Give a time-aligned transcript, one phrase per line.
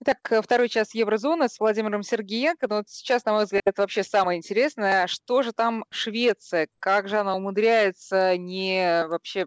[0.00, 2.68] Итак, э, второй час Еврозоны с Владимиром Сергеенко.
[2.68, 5.06] Но вот сейчас, на мой взгляд, вообще самое интересное.
[5.06, 6.68] Что же там Швеция?
[6.78, 9.46] Как же она умудряется не вообще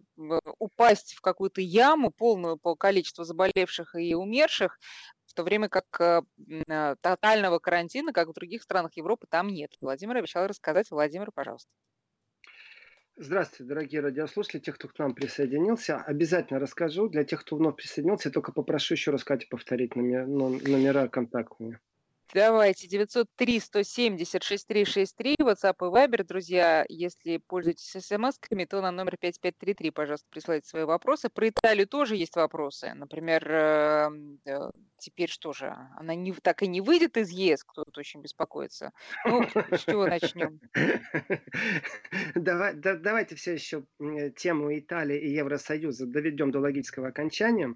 [0.57, 4.79] упасть в какую-то яму полную по количеству заболевших и умерших,
[5.28, 6.23] в то время как э,
[6.68, 9.71] э, тотального карантина, как в других странах Европы, там нет.
[9.80, 10.89] Владимир обещал рассказать.
[10.89, 11.70] Владимир, пожалуйста.
[13.22, 15.98] Здравствуйте, дорогие радиослушатели, тех, кто к нам присоединился.
[15.98, 17.10] Обязательно расскажу.
[17.10, 21.82] Для тех, кто вновь присоединился, я только попрошу еще раз Катю повторить номер, номера контактные.
[22.32, 26.86] Давайте, 903-170-6363, WhatsApp и Viber, друзья.
[26.88, 31.30] Если пользуетесь смс-ками, то на номер 5533, пожалуйста, присылайте свои вопросы.
[31.30, 32.94] Про Италию тоже есть вопросы.
[32.94, 34.40] Например, эм,
[35.00, 38.91] теперь что же, она не, так и не выйдет из ЕС, кто-то очень беспокоится.
[39.26, 39.41] Ну,
[39.72, 40.60] с чего начнем?
[42.36, 43.86] Давай, да, давайте все еще
[44.36, 47.74] тему Италии и Евросоюза доведем до логического окончания.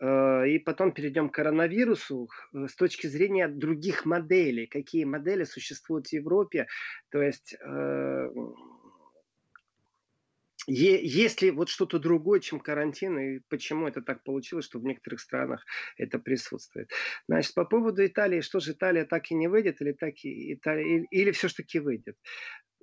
[0.00, 4.66] Э, и потом перейдем к коронавирусу э, с точки зрения других моделей.
[4.66, 6.66] Какие модели существуют в Европе?
[7.10, 8.28] То есть э,
[10.70, 15.20] есть ли вот что-то другое, чем карантин, и почему это так получилось, что в некоторых
[15.20, 15.64] странах
[15.96, 16.90] это присутствует.
[17.26, 21.06] Значит, по поводу Италии, что же Италия так и не выйдет, или, так и Италия,
[21.10, 22.16] или, все-таки выйдет?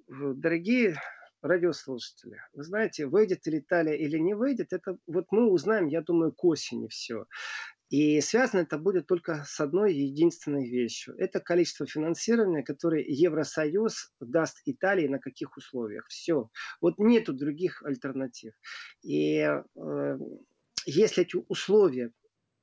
[0.08, 1.00] Дорогие
[1.46, 6.32] радиослушатели, вы знаете, выйдет ли Италия или не выйдет, это вот мы узнаем, я думаю,
[6.32, 7.26] к осени все.
[7.90, 11.16] И связано это будет только с одной единственной вещью.
[11.18, 16.08] Это количество финансирования, которое Евросоюз даст Италии на каких условиях.
[16.08, 16.50] Все.
[16.82, 18.54] Вот нету других альтернатив.
[19.04, 20.18] И э,
[20.88, 22.12] если эти условия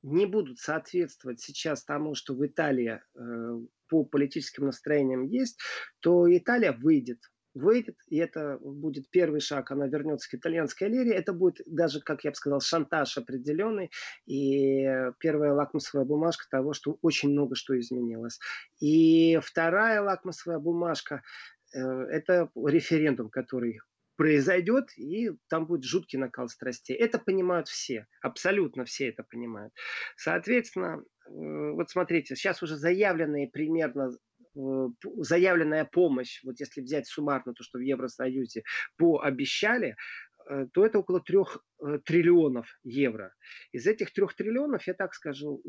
[0.01, 5.57] не будут соответствовать сейчас тому, что в Италии э, по политическим настроениям есть,
[6.01, 7.19] то Италия выйдет
[7.53, 12.23] выйдет, и это будет первый шаг, она вернется к итальянской лире, это будет даже, как
[12.23, 13.91] я бы сказал, шантаж определенный,
[14.25, 14.85] и
[15.19, 18.39] первая лакмусовая бумажка того, что очень много что изменилось.
[18.79, 21.23] И вторая лакмусовая бумажка,
[21.73, 23.79] э, это референдум, который
[24.15, 26.95] произойдет, и там будет жуткий накал страстей.
[26.95, 29.73] Это понимают все, абсолютно все это понимают.
[30.15, 31.29] Соответственно, э,
[31.71, 34.11] вот смотрите, сейчас уже заявленные примерно
[34.55, 38.63] заявленная помощь, вот если взять суммарно то, что в Евросоюзе
[38.97, 39.95] пообещали,
[40.49, 43.33] э, то это около трех э, триллионов евро.
[43.71, 45.61] Из этих трех триллионов, я так скажу,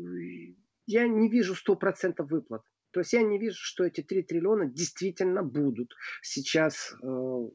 [0.85, 2.61] я не вижу 100% выплат.
[2.95, 7.07] То есть я не вижу, что эти 3 триллиона действительно будут сейчас э,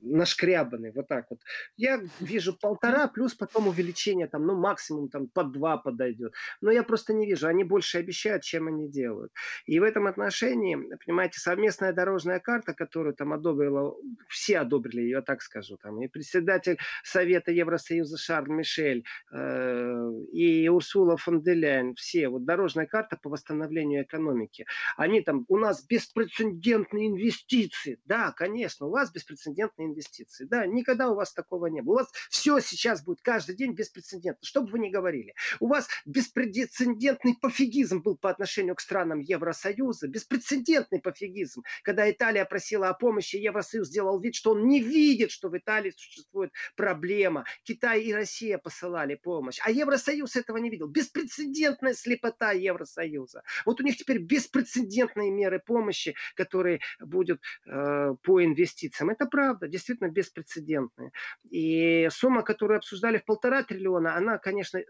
[0.02, 0.92] нашкрябаны.
[0.94, 1.40] Вот так вот.
[1.78, 6.34] Я вижу полтора, плюс потом увеличение, там, ну, максимум там по два подойдет.
[6.60, 7.46] Но я просто не вижу.
[7.46, 9.32] Они больше обещают, чем они делают.
[9.64, 13.96] И в этом отношении, понимаете, совместная дорожная карта, которую там одобрила,
[14.28, 21.16] все одобрили ее, так скажу, там, и председатель Совета Евросоюза Шарль Мишель, э, и Урсула
[21.16, 24.66] фон де Ляйн, все, вот дорожная карта по восстановлению экономики.
[24.98, 28.00] Они там, у нас беспрецедентные инвестиции.
[28.04, 30.44] Да, конечно, у вас беспрецедентные инвестиции.
[30.44, 31.92] Да, никогда у вас такого не было.
[31.92, 34.44] У вас все сейчас будет каждый день беспрецедентно.
[34.44, 35.34] Что бы вы ни говорили.
[35.60, 40.08] У вас беспрецедентный пофигизм был по отношению к странам Евросоюза.
[40.08, 41.62] Беспрецедентный пофигизм.
[41.84, 45.92] Когда Италия просила о помощи, Евросоюз сделал вид, что он не видит, что в Италии
[45.96, 47.44] существует проблема.
[47.62, 49.60] Китай и Россия посылали помощь.
[49.62, 50.88] А Евросоюз этого не видел.
[50.88, 53.42] Беспрецедентная слепота Евросоюза.
[53.64, 59.10] Вот у них теперь беспрецедентная конкретные меры помощи, которые будут э, по инвестициям.
[59.10, 61.10] Это правда, действительно беспрецедентные.
[61.50, 64.80] И сумма, которую обсуждали в полтора триллиона, она, конечно,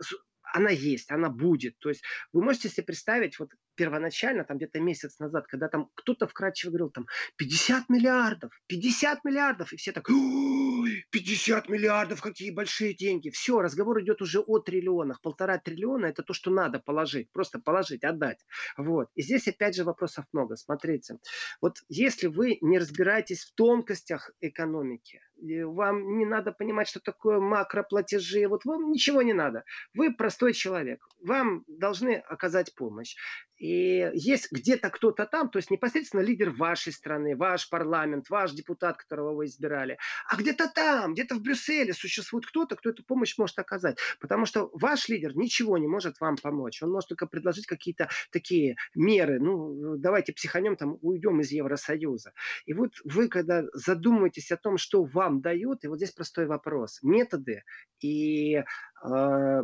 [0.52, 1.78] она есть, она будет.
[1.78, 2.02] То есть
[2.32, 6.90] вы можете себе представить, вот первоначально, там где-то месяц назад, когда там кто-то вкратчиво говорил,
[6.90, 7.06] там
[7.36, 10.06] 50 миллиардов, 50 миллиардов, и все так,
[11.10, 13.30] 50 миллиардов, какие большие деньги.
[13.30, 15.20] Все, разговор идет уже о триллионах.
[15.22, 18.44] Полтора триллиона это то, что надо положить, просто положить, отдать.
[18.76, 19.08] Вот.
[19.14, 20.56] И здесь опять же вопросов много.
[20.56, 21.18] Смотрите,
[21.60, 25.20] вот если вы не разбираетесь в тонкостях экономики,
[25.64, 29.64] вам не надо понимать, что такое макроплатежи, вот вам ничего не надо.
[29.94, 33.16] Вы простой человек, вам должны оказать помощь.
[33.60, 38.96] И есть где-то кто-то там, то есть непосредственно лидер вашей страны, ваш парламент, ваш депутат,
[38.96, 39.98] которого вы избирали.
[40.28, 43.98] А где-то там, где-то в Брюсселе существует кто-то, кто эту помощь может оказать.
[44.18, 46.82] Потому что ваш лидер ничего не может вам помочь.
[46.82, 49.38] Он может только предложить какие-то такие меры.
[49.38, 52.32] Ну, давайте психанем, там, уйдем из Евросоюза.
[52.64, 56.98] И вот вы, когда задумаетесь о том, что вам дают, и вот здесь простой вопрос.
[57.02, 57.62] Методы
[58.00, 58.64] и э,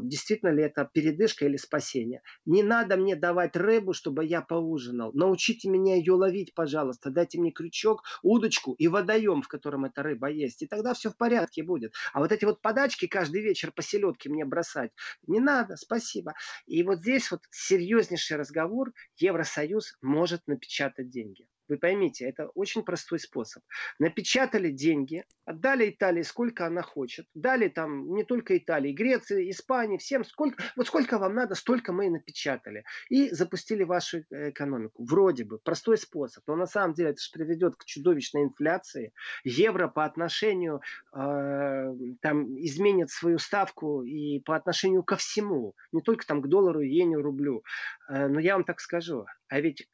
[0.02, 2.22] действительно ли это передышка или спасение.
[2.44, 5.12] Не надо мне давать рыбу, чтобы я поужинал.
[5.12, 7.10] Научите меня ее ловить, пожалуйста.
[7.10, 10.62] Дайте мне крючок, удочку и водоем, в котором эта рыба есть.
[10.62, 11.94] И тогда все в порядке будет.
[12.12, 14.92] А вот эти вот подачки каждый вечер по селедке мне бросать,
[15.26, 16.34] не надо, спасибо.
[16.66, 18.92] И вот здесь вот серьезнейший разговор.
[19.16, 21.48] Евросоюз может напечатать деньги.
[21.68, 23.62] Вы поймите, это очень простой способ.
[23.98, 27.26] Напечатали деньги, отдали Италии сколько она хочет.
[27.34, 30.62] Дали там не только Италии, Греции, Испании, всем сколько.
[30.76, 32.84] Вот сколько вам надо, столько мы и напечатали.
[33.08, 35.04] И запустили вашу э, экономику.
[35.04, 36.44] Вроде бы простой способ.
[36.46, 39.12] Но на самом деле это же приведет к чудовищной инфляции.
[39.44, 40.80] Евро по отношению
[41.12, 45.74] э, там изменит свою ставку и по отношению ко всему.
[45.92, 47.62] Не только там к доллару, иене, рублю.
[48.08, 49.26] Э, но я вам так скажу.
[49.48, 49.88] А ведь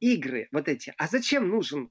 [0.00, 0.94] игры вот эти.
[0.98, 1.90] А зачем нужен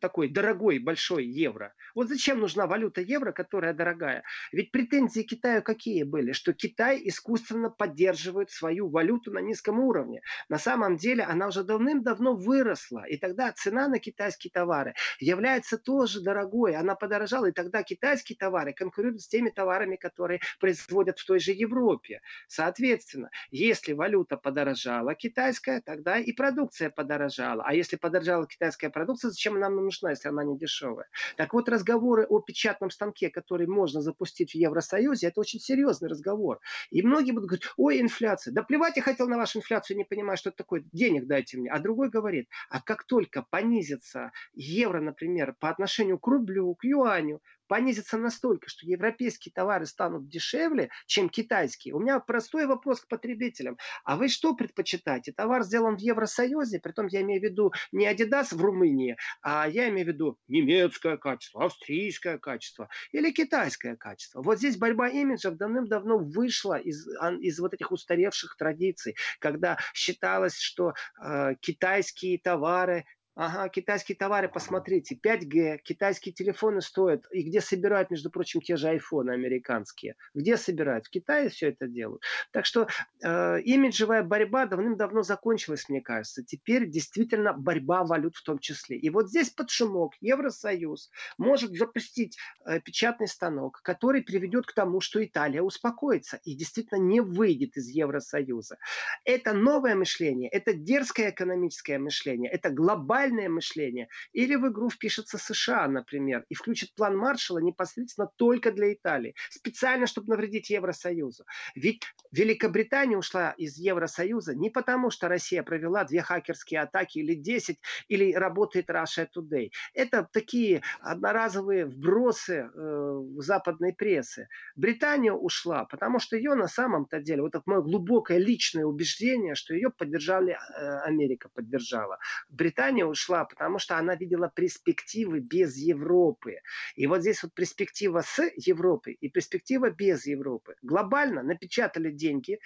[0.00, 1.74] такой дорогой большой евро.
[1.94, 4.24] Вот зачем нужна валюта евро, которая дорогая?
[4.52, 6.32] Ведь претензии Китаю какие были?
[6.32, 10.20] Что Китай искусственно поддерживает свою валюту на низком уровне.
[10.48, 13.04] На самом деле она уже давным-давно выросла.
[13.06, 16.76] И тогда цена на китайские товары является тоже дорогой.
[16.76, 17.46] Она подорожала.
[17.46, 22.20] И тогда китайские товары конкурируют с теми товарами, которые производят в той же Европе.
[22.48, 27.64] Соответственно, если валюта подорожала китайская, тогда и продукция подорожала.
[27.64, 31.06] А если подорожала китайская продукция, зачем она нам нужна, если она не дешевая.
[31.36, 36.60] Так вот, разговоры о печатном станке, который можно запустить в Евросоюзе, это очень серьезный разговор.
[36.90, 38.52] И многие будут говорить, ой, инфляция.
[38.52, 40.84] Да плевать я хотел на вашу инфляцию, не понимаю, что это такое.
[40.92, 41.70] Денег дайте мне.
[41.70, 47.40] А другой говорит, а как только понизится евро, например, по отношению к рублю, к юаню,
[47.66, 51.94] понизится настолько, что европейские товары станут дешевле, чем китайские.
[51.94, 53.78] У меня простой вопрос к потребителям.
[54.04, 55.32] А вы что предпочитаете?
[55.32, 59.88] Товар сделан в Евросоюзе, притом я имею в виду не Adidas в Румынии, а я
[59.88, 64.42] имею в виду немецкое качество, австрийское качество или китайское качество.
[64.42, 67.06] Вот здесь борьба имиджев давным-давно вышла из,
[67.40, 73.04] из вот этих устаревших традиций, когда считалось, что э, китайские товары
[73.36, 78.88] Ага, китайские товары, посмотрите, 5G, китайские телефоны стоят, и где собирают, между прочим, те же
[78.88, 80.14] айфоны американские.
[80.34, 81.06] Где собирают?
[81.06, 82.22] В Китае все это делают.
[82.52, 82.86] Так что
[83.24, 86.44] э, имиджевая борьба давным-давно закончилась, мне кажется.
[86.44, 88.98] Теперь действительно борьба валют в том числе.
[88.98, 95.00] И вот здесь под шумок Евросоюз может запустить э, печатный станок, который приведет к тому,
[95.00, 98.76] что Италия успокоится и действительно не выйдет из Евросоюза.
[99.24, 105.38] Это новое мышление, это дерзкое экономическое мышление, это глобальное глобальное мышление, или в игру впишется
[105.38, 111.44] США, например, и включит план Маршала непосредственно только для Италии, специально, чтобы навредить Евросоюзу.
[111.74, 117.78] Ведь Великобритания ушла из Евросоюза не потому, что Россия провела две хакерские атаки или 10,
[118.08, 119.70] или работает Russia Today.
[119.94, 124.48] Это такие одноразовые вбросы э, западной прессы.
[124.76, 129.74] Британия ушла, потому что ее на самом-то деле, вот это мое глубокое личное убеждение, что
[129.74, 132.18] ее поддержали, э, Америка поддержала.
[132.48, 136.58] Британия ушла, потому что она видела перспективы без Европы.
[136.96, 140.74] И вот здесь вот перспектива с Европой и перспектива без Европы.
[140.82, 142.58] Глобально напечатали деньги,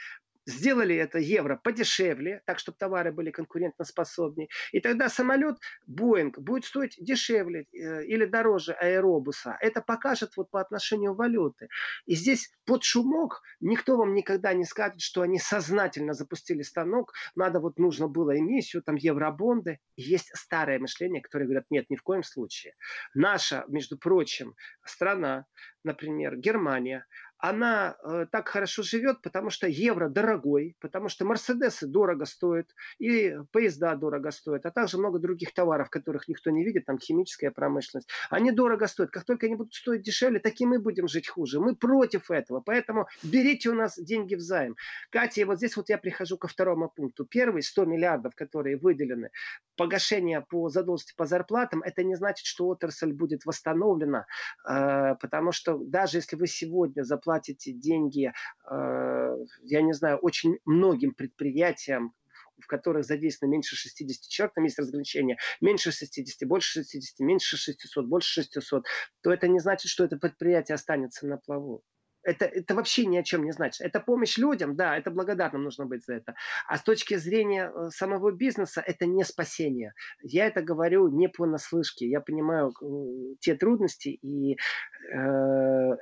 [0.49, 4.49] сделали это евро подешевле, так, чтобы товары были конкурентоспособнее.
[4.73, 5.59] И тогда самолет
[5.89, 9.56] Boeing будет стоить дешевле э, или дороже аэробуса.
[9.61, 11.69] Это покажет вот по отношению валюты.
[12.06, 17.61] И здесь под шумок никто вам никогда не скажет, что они сознательно запустили станок, надо
[17.61, 19.79] вот нужно было эмиссию, там евробонды.
[19.97, 22.75] Есть старое мышление, которое говорят, нет, ни в коем случае.
[23.15, 24.55] Наша, между прочим,
[24.85, 25.45] страна,
[25.85, 27.05] например, Германия,
[27.38, 32.67] она э, так хорошо живет, потому что евро дорогой, потому что Мерседесы дорого стоят,
[32.99, 37.50] и поезда дорого стоят, а также много других товаров, которых никто не видит, там химическая
[37.50, 38.09] промышленность.
[38.28, 39.11] Они дорого стоят.
[39.11, 41.61] Как только они будут стоить дешевле, так и мы будем жить хуже.
[41.61, 44.76] Мы против этого, поэтому берите у нас деньги в займ.
[45.11, 47.25] Катя, вот здесь вот я прихожу ко второму пункту.
[47.25, 49.30] Первый, 100 миллиардов, которые выделены,
[49.76, 54.26] погашение по задолженности по зарплатам, это не значит, что отрасль будет восстановлена,
[54.68, 58.32] э, потому что даже если вы сегодня заплатите платите деньги,
[58.70, 62.14] э, я не знаю, очень многим предприятиям,
[62.58, 68.06] в которых задействовано меньше 60 человек, там есть разграничение, меньше 60, больше 60, меньше 600,
[68.06, 68.85] больше 600,
[69.20, 71.82] то это не значит, что это предприятие останется на плаву.
[72.23, 73.80] Это, это вообще ни о чем не значит.
[73.80, 76.35] Это помощь людям, да, это благодарным нужно быть за это.
[76.66, 79.92] А с точки зрения э, самого бизнеса, это не спасение.
[80.23, 82.08] Я это говорю не понаслышке.
[82.08, 84.56] Я понимаю э, те трудности, и э,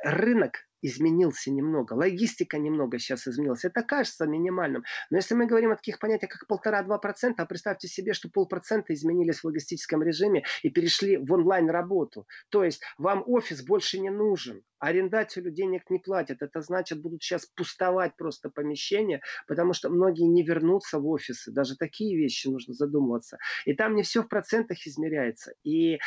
[0.05, 3.65] рынок изменился немного, логистика немного сейчас изменилась.
[3.65, 4.85] Это кажется минимальным.
[5.11, 8.95] Но если мы говорим о таких понятиях, как полтора-два процента, а представьте себе, что полпроцента
[8.95, 12.27] изменились в логистическом режиме и перешли в онлайн-работу.
[12.51, 16.43] То есть вам офис больше не нужен арендателю денег не платят.
[16.43, 21.53] Это значит, будут сейчас пустовать просто помещения, потому что многие не вернутся в офисы.
[21.53, 23.39] Даже такие вещи нужно задумываться.
[23.65, 25.53] И там не все в процентах измеряется.
[25.63, 25.99] И э,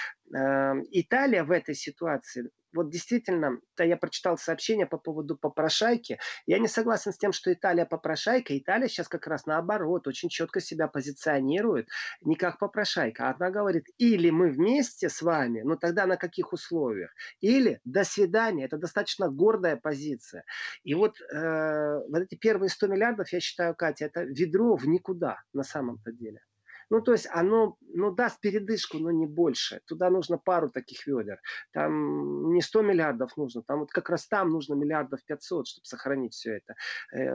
[0.92, 6.20] Италия в этой ситуации вот действительно, да, я прочитал сообщение по поводу попрошайки.
[6.46, 8.58] Я не согласен с тем, что Италия попрошайка.
[8.58, 11.88] Италия сейчас как раз наоборот очень четко себя позиционирует
[12.22, 13.30] не как попрошайка.
[13.30, 17.12] Она говорит, или мы вместе с вами, но тогда на каких условиях?
[17.42, 18.66] Или до свидания.
[18.66, 20.44] Это достаточно гордая позиция.
[20.84, 25.38] И вот, э, вот эти первые 100 миллиардов, я считаю, Катя, это ведро в никуда
[25.54, 26.42] на самом-то деле.
[26.90, 29.82] Ну, то есть оно ну, даст передышку, но не больше.
[29.86, 31.40] Туда нужно пару таких ведер.
[31.72, 36.34] Там не 100 миллиардов нужно, там вот как раз там нужно миллиардов 500, чтобы сохранить
[36.34, 36.76] все это.
[37.14, 37.34] Э,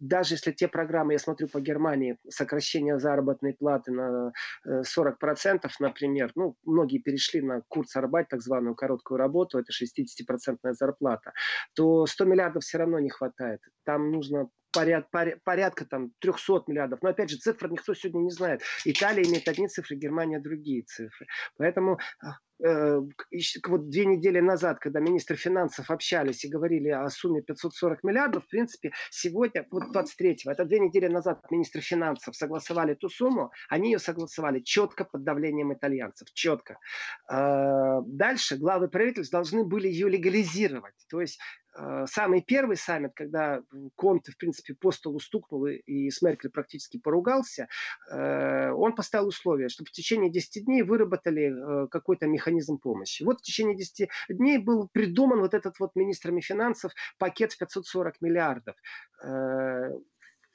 [0.00, 4.32] даже если те программы, я смотрю по Германии, сокращение заработной платы на
[4.66, 10.58] 40%, э, например, ну, многие перешли на курс арбайт, так званую короткую работу, это 60%
[10.72, 11.32] зарплата,
[11.74, 13.60] то 100 миллиардов все равно не хватает.
[13.84, 17.00] Там нужно поряд, поряд, порядка там 300 миллиардов.
[17.02, 18.62] Но опять же, цифр никто сегодня не знает.
[18.84, 21.26] Италия имеет одни цифры, Германия другие цифры.
[21.56, 28.04] Поэтому а, вот две недели назад, когда министры финансов общались и говорили о сумме 540
[28.04, 33.50] миллиардов, в принципе, сегодня, вот 23-го, это две недели назад министры финансов согласовали ту сумму,
[33.68, 36.78] они ее согласовали четко под давлением итальянцев, четко.
[37.30, 40.94] Э, дальше главы правительств должны были ее легализировать.
[41.08, 41.40] То есть
[41.76, 43.60] Э, самый первый саммит, когда
[43.96, 47.68] Конте, в принципе, по столу стукнул и с Меркель практически поругался,
[48.10, 52.43] э, он поставил условие, чтобы в течение 10 дней выработали э, какой-то механизм
[52.78, 53.22] помощи.
[53.22, 58.20] Вот в течение 10 дней был придуман вот этот вот министрами финансов пакет в 540
[58.20, 58.76] миллиардов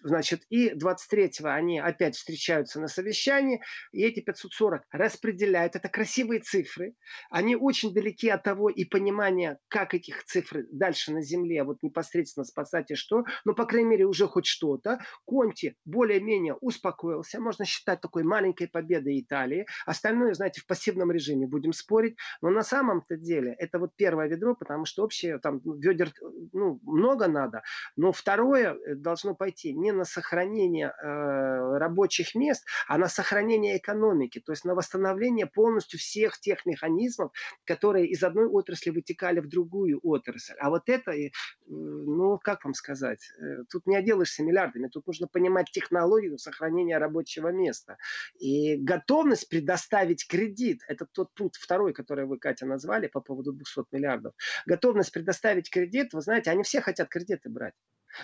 [0.01, 5.75] Значит, и 23-го они опять встречаются на совещании, и эти 540 распределяют.
[5.75, 6.95] Это красивые цифры.
[7.29, 12.45] Они очень далеки от того и понимания, как этих цифр дальше на земле, вот непосредственно
[12.45, 13.25] спасать и что.
[13.43, 14.99] Но, по крайней мере, уже хоть что-то.
[15.25, 17.41] Конти более-менее успокоился.
[17.41, 19.65] Можно считать такой маленькой победой Италии.
[19.85, 22.15] Остальное, знаете, в пассивном режиме будем спорить.
[22.41, 26.13] Но на самом-то деле это вот первое ведро, потому что общее там ведер
[26.53, 27.63] ну, много надо.
[27.97, 34.39] Но второе должно пойти не не на сохранение э, рабочих мест, а на сохранение экономики,
[34.39, 37.31] то есть на восстановление полностью всех тех механизмов,
[37.65, 40.55] которые из одной отрасли вытекали в другую отрасль.
[40.59, 41.31] А вот это, э,
[41.67, 47.49] ну, как вам сказать, э, тут не отделаешься миллиардами, тут нужно понимать технологию сохранения рабочего
[47.49, 47.97] места.
[48.39, 53.85] И готовность предоставить кредит, это тот пункт второй, который вы, Катя, назвали по поводу 200
[53.91, 54.33] миллиардов.
[54.67, 57.73] Готовность предоставить кредит, вы знаете, они все хотят кредиты брать.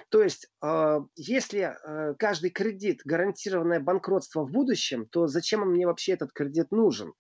[0.10, 6.14] То есть, а, если а, каждый кредит гарантированное банкротство в будущем, то зачем мне вообще
[6.14, 7.14] этот кредит нужен?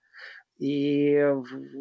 [0.57, 1.22] И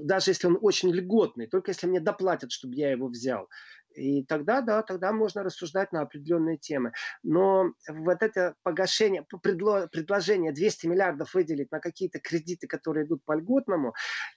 [0.03, 3.49] даже если он очень льготный, только если мне доплатят, чтобы я его взял.
[3.95, 6.93] И тогда, да, тогда можно рассуждать на определенные темы.
[7.23, 13.95] Но вот это погашение, предложение 200 миллиардов выделить на какие-то кредиты, которые идут по льготному,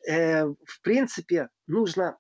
[0.08, 2.18] э, в принципе, нужно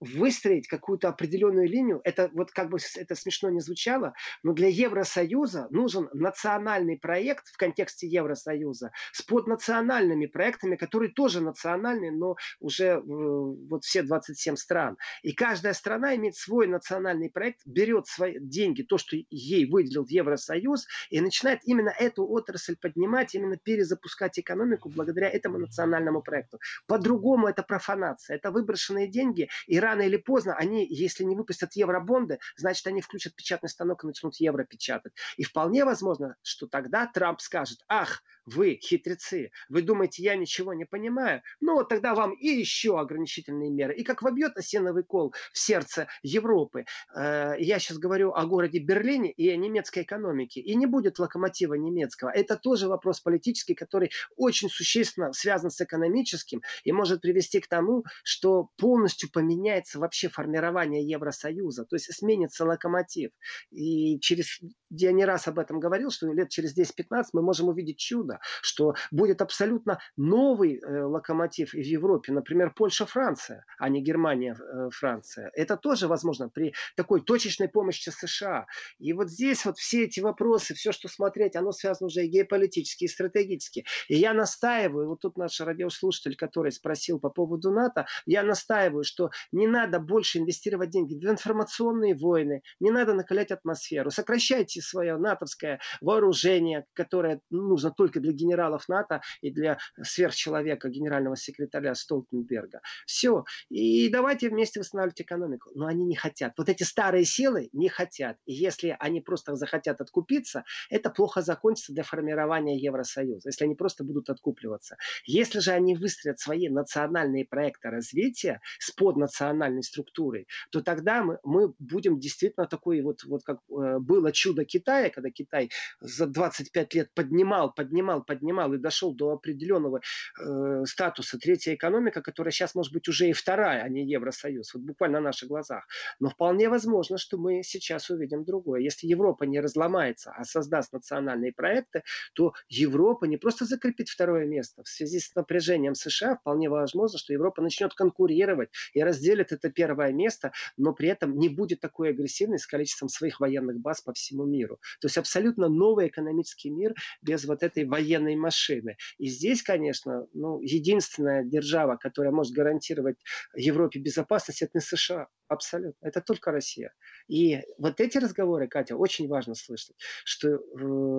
[0.00, 5.68] выстроить какую-то определенную линию, это вот как бы это смешно не звучало, но для Евросоюза
[5.70, 13.00] нужен национальный проект в контексте Евросоюза с поднациональными проектами, которые тоже национальные, но уже э,
[13.02, 14.96] вот все 27 стран.
[15.22, 20.86] И каждая страна имеет свой национальный проект, берет свои деньги, то, что ей выделил Евросоюз,
[21.10, 26.58] и начинает именно эту отрасль поднимать, именно перезапускать экономику благодаря этому национальному проекту.
[26.86, 32.38] По-другому это профанация, это выброшенные деньги, и рано или поздно они, если не выпустят евробонды,
[32.56, 35.12] значит, они включат печатный станок и начнут евро печатать.
[35.36, 40.84] И вполне возможно, что тогда Трамп скажет, ах, вы хитрецы, вы думаете, я ничего не
[40.84, 41.42] понимаю?
[41.60, 43.94] Ну, вот тогда вам и еще ограничительные меры.
[43.94, 46.84] И как вобьет осиновый кол в сердце Европы.
[47.14, 50.60] Э, я сейчас говорю о городе Берлине и о немецкой экономике.
[50.60, 52.30] И не будет локомотива немецкого.
[52.30, 58.04] Это тоже вопрос политический, который очень существенно связан с экономическим и может привести к тому,
[58.24, 61.84] что полностью поменяется вообще формирование Евросоюза.
[61.84, 63.30] То есть сменится локомотив.
[63.70, 64.60] И через...
[64.90, 68.40] Я не раз об этом говорил, что лет через 10-15 мы можем увидеть чудо года,
[68.62, 75.48] что будет абсолютно новый э, локомотив и в Европе, например, Польша-Франция, а не Германия-Франция.
[75.48, 78.66] Э, Это тоже возможно при такой точечной помощи США.
[78.98, 83.04] И вот здесь вот все эти вопросы, все, что смотреть, оно связано уже и геополитически,
[83.04, 83.84] и стратегически.
[84.08, 89.30] И я настаиваю, вот тут наш радиослушатель, который спросил по поводу НАТО, я настаиваю, что
[89.52, 95.80] не надо больше инвестировать деньги в информационные войны, не надо накалять атмосферу, сокращайте свое натовское
[96.00, 102.80] вооружение, которое нужно только для генералов НАТО и для сверхчеловека, генерального секретаря Столтенберга.
[103.06, 103.44] Все.
[103.68, 105.70] И давайте вместе восстанавливать экономику.
[105.74, 106.54] Но они не хотят.
[106.56, 108.36] Вот эти старые силы не хотят.
[108.46, 114.04] И если они просто захотят откупиться, это плохо закончится для формирования Евросоюза, если они просто
[114.04, 114.96] будут откупливаться.
[115.24, 121.74] Если же они выстроят свои национальные проекты развития с поднациональной структурой, то тогда мы, мы
[121.78, 127.14] будем действительно такой вот, вот как э, было чудо Китая, когда Китай за 25 лет
[127.14, 133.08] поднимал, поднимал, поднимал и дошел до определенного э, статуса третья экономика, которая сейчас может быть
[133.08, 135.86] уже и вторая, а не Евросоюз, вот буквально на наших глазах.
[136.18, 138.80] Но вполне возможно, что мы сейчас увидим другое.
[138.80, 142.02] Если Европа не разломается, а создаст национальные проекты,
[142.34, 144.82] то Европа не просто закрепит второе место.
[144.82, 150.12] В связи с напряжением США вполне возможно, что Европа начнет конкурировать и разделит это первое
[150.12, 154.44] место, но при этом не будет такой агрессивной с количеством своих военных баз по всему
[154.44, 154.78] миру.
[155.00, 157.99] То есть абсолютно новый экономический мир без вот этой военной
[158.36, 158.96] машины.
[159.18, 163.16] И здесь, конечно, ну, единственная держава, которая может гарантировать
[163.54, 165.28] Европе безопасность, это не США.
[165.48, 166.06] Абсолютно.
[166.06, 166.92] Это только Россия.
[167.26, 170.56] И вот эти разговоры, Катя, очень важно слышать, что э,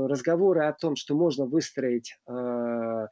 [0.08, 3.08] разговоры о том, что можно выстроить Э,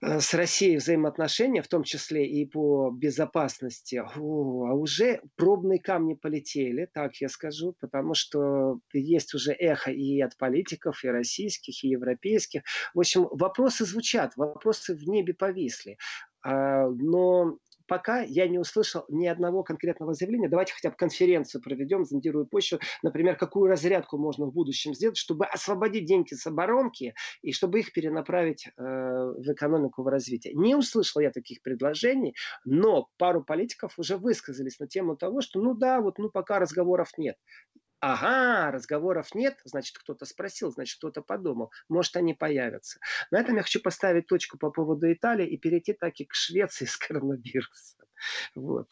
[0.00, 6.88] с Россией взаимоотношения, в том числе и по безопасности, о, а уже пробные камни полетели,
[6.92, 12.62] так я скажу, потому что есть уже эхо и от политиков, и российских, и европейских.
[12.94, 15.98] В общем, вопросы звучат, вопросы в небе повисли.
[16.42, 20.48] А, но пока я не услышал ни одного конкретного заявления.
[20.48, 25.46] Давайте хотя бы конференцию проведем, зондирую почту, например, какую разрядку можно в будущем сделать, чтобы
[25.46, 30.54] освободить деньги с оборонки и чтобы их перенаправить э, в экономику, в развитие.
[30.54, 35.74] Не услышал я таких предложений, но пару политиков уже высказались на тему того, что ну
[35.74, 37.36] да, вот ну пока разговоров нет.
[38.00, 41.72] Ага, разговоров нет, значит, кто-то спросил, значит, кто-то подумал.
[41.88, 43.00] Может, они появятся.
[43.32, 46.84] На этом я хочу поставить точку по поводу Италии и перейти так и к Швеции
[46.84, 48.06] с коронавирусом.
[48.54, 48.88] Вот.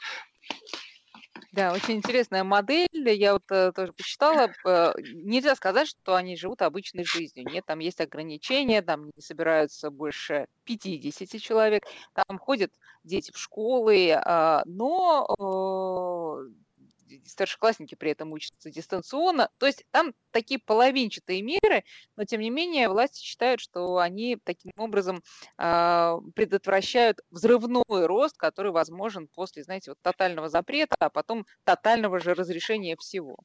[1.53, 2.89] Да, очень интересная модель.
[2.93, 4.53] Я вот э, тоже почитала.
[4.65, 7.47] Э, нельзя сказать, что они живут обычной жизнью.
[7.51, 12.73] Нет, там есть ограничения, там не собираются больше 50 человек, там ходят
[13.05, 16.41] дети в школы, э, но
[17.27, 19.51] старшеклассники при этом учатся дистанционно.
[19.59, 21.85] То есть там такие половинчатые меры,
[22.17, 25.23] но тем не менее власти считают, что они таким образом
[25.59, 32.35] э, предотвращают взрывной рост, который возможен после, знаете, вот тотального запрета, а потом тотального же
[32.35, 33.37] разрешения всего.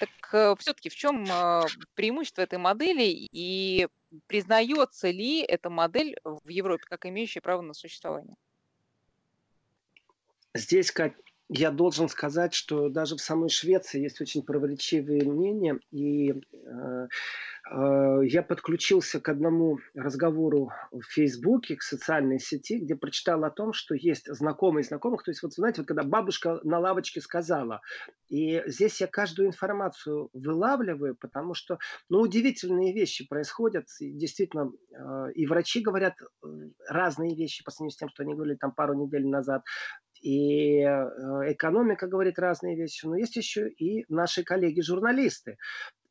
[0.00, 1.62] Так э, все-таки в чем э,
[1.94, 3.88] преимущество этой модели и
[4.26, 8.36] признается ли эта модель в Европе как имеющая право на существование?
[10.54, 11.14] Здесь, как
[11.48, 17.08] я должен сказать, что даже в самой Швеции есть очень противоречивые мнения, и э,
[17.70, 23.94] я подключился к одному разговору в Фейсбуке, к социальной сети, где прочитал о том, что
[23.94, 27.80] есть знакомые знакомых, то есть вот знаете, вот когда бабушка на лавочке сказала,
[28.28, 35.32] и здесь я каждую информацию вылавливаю, потому что, ну, удивительные вещи происходят, и действительно, э,
[35.34, 36.46] и врачи говорят э,
[36.88, 39.62] разные вещи по сравнению с тем, что они говорили там пару недель назад,
[40.20, 45.56] и э, экономика говорит разные вещи, но есть еще и наши коллеги-журналисты.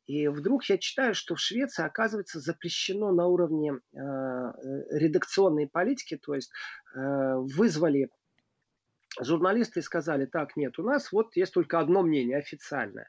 [0.06, 3.98] И вдруг я читаю, что в Швеции, оказывается, запрещено на уровне э,
[4.90, 6.50] редакционной политики, то есть
[6.94, 8.10] э, вызвали
[9.20, 13.08] журналисты сказали, так, нет, у нас вот есть только одно мнение официальное.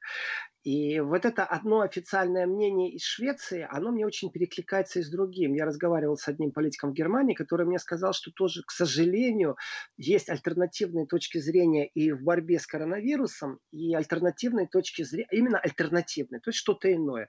[0.66, 5.54] И вот это одно официальное мнение из Швеции, оно мне очень перекликается и с другим.
[5.54, 9.58] Я разговаривал с одним политиком в Германии, который мне сказал, что тоже, к сожалению,
[9.96, 16.40] есть альтернативные точки зрения и в борьбе с коронавирусом, и альтернативные точки зрения, именно альтернативные,
[16.40, 17.28] то есть что-то иное.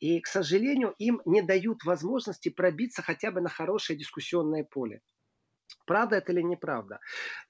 [0.00, 5.02] И, к сожалению, им не дают возможности пробиться хотя бы на хорошее дискуссионное поле.
[5.88, 7.00] Правда это или неправда?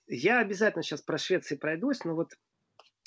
[0.07, 2.35] Я обязательно сейчас про Швецию пройдусь, но вот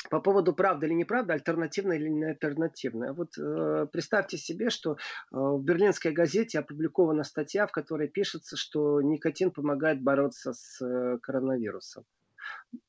[0.09, 3.13] по поводу правда или неправда, альтернативная или не альтернативная.
[3.13, 4.95] Вот э, представьте себе, что э,
[5.31, 12.03] в берлинской газете опубликована статья, в которой пишется, что никотин помогает бороться с э, коронавирусом.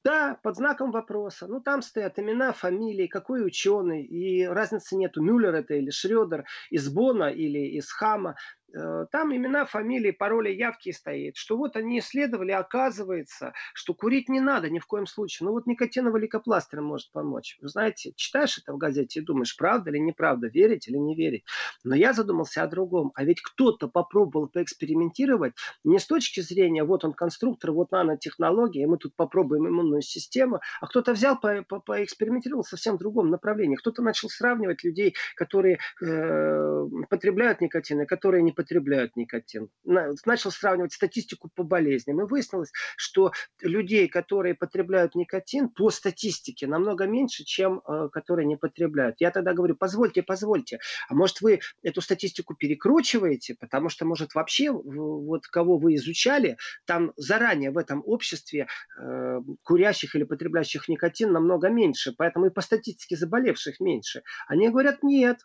[0.05, 1.47] Да, под знаком вопроса.
[1.47, 6.89] Ну, там стоят имена, фамилии, какой ученый, и разницы нету, Мюллер это или Шредер, из
[6.89, 8.37] Бона или из Хама.
[8.75, 14.41] Э, там имена, фамилии, пароли, явки стоит, что вот они исследовали, оказывается, что курить не
[14.41, 15.47] надо ни в коем случае.
[15.47, 17.59] Ну вот никотиновый лейкопластырь может помочь.
[17.61, 21.45] Вы знаете, читаешь это в газете и думаешь, правда или неправда, верить или не верить.
[21.85, 23.13] Но я задумался о другом.
[23.15, 25.55] А ведь кто-то попробовал поэкспериментировать
[25.85, 30.87] не с точки зрения, вот он конструктор, вот нанотехнология, мы тут попробуем иммунную систему, а
[30.87, 33.77] кто-то взял, по, по, поэкспериментировал в совсем другом направлении.
[33.77, 39.69] Кто-то начал сравнивать людей, которые э, потребляют никотин и которые не никотин.
[39.85, 42.21] Начал сравнивать статистику по болезням.
[42.21, 48.57] И выяснилось, что людей, которые потребляют никотин, по статистике намного меньше, чем э, которые не
[48.57, 49.17] потребляют.
[49.19, 54.71] Я тогда говорю, позвольте, позвольте, а может вы эту статистику перекручиваете, потому что, может, вообще
[54.71, 58.67] вот кого вы изучали, там заранее в этом обществе
[58.99, 64.23] э, курящих или потребляющих никотин намного меньше, поэтому и по статистике заболевших меньше.
[64.47, 65.39] Они говорят, нет,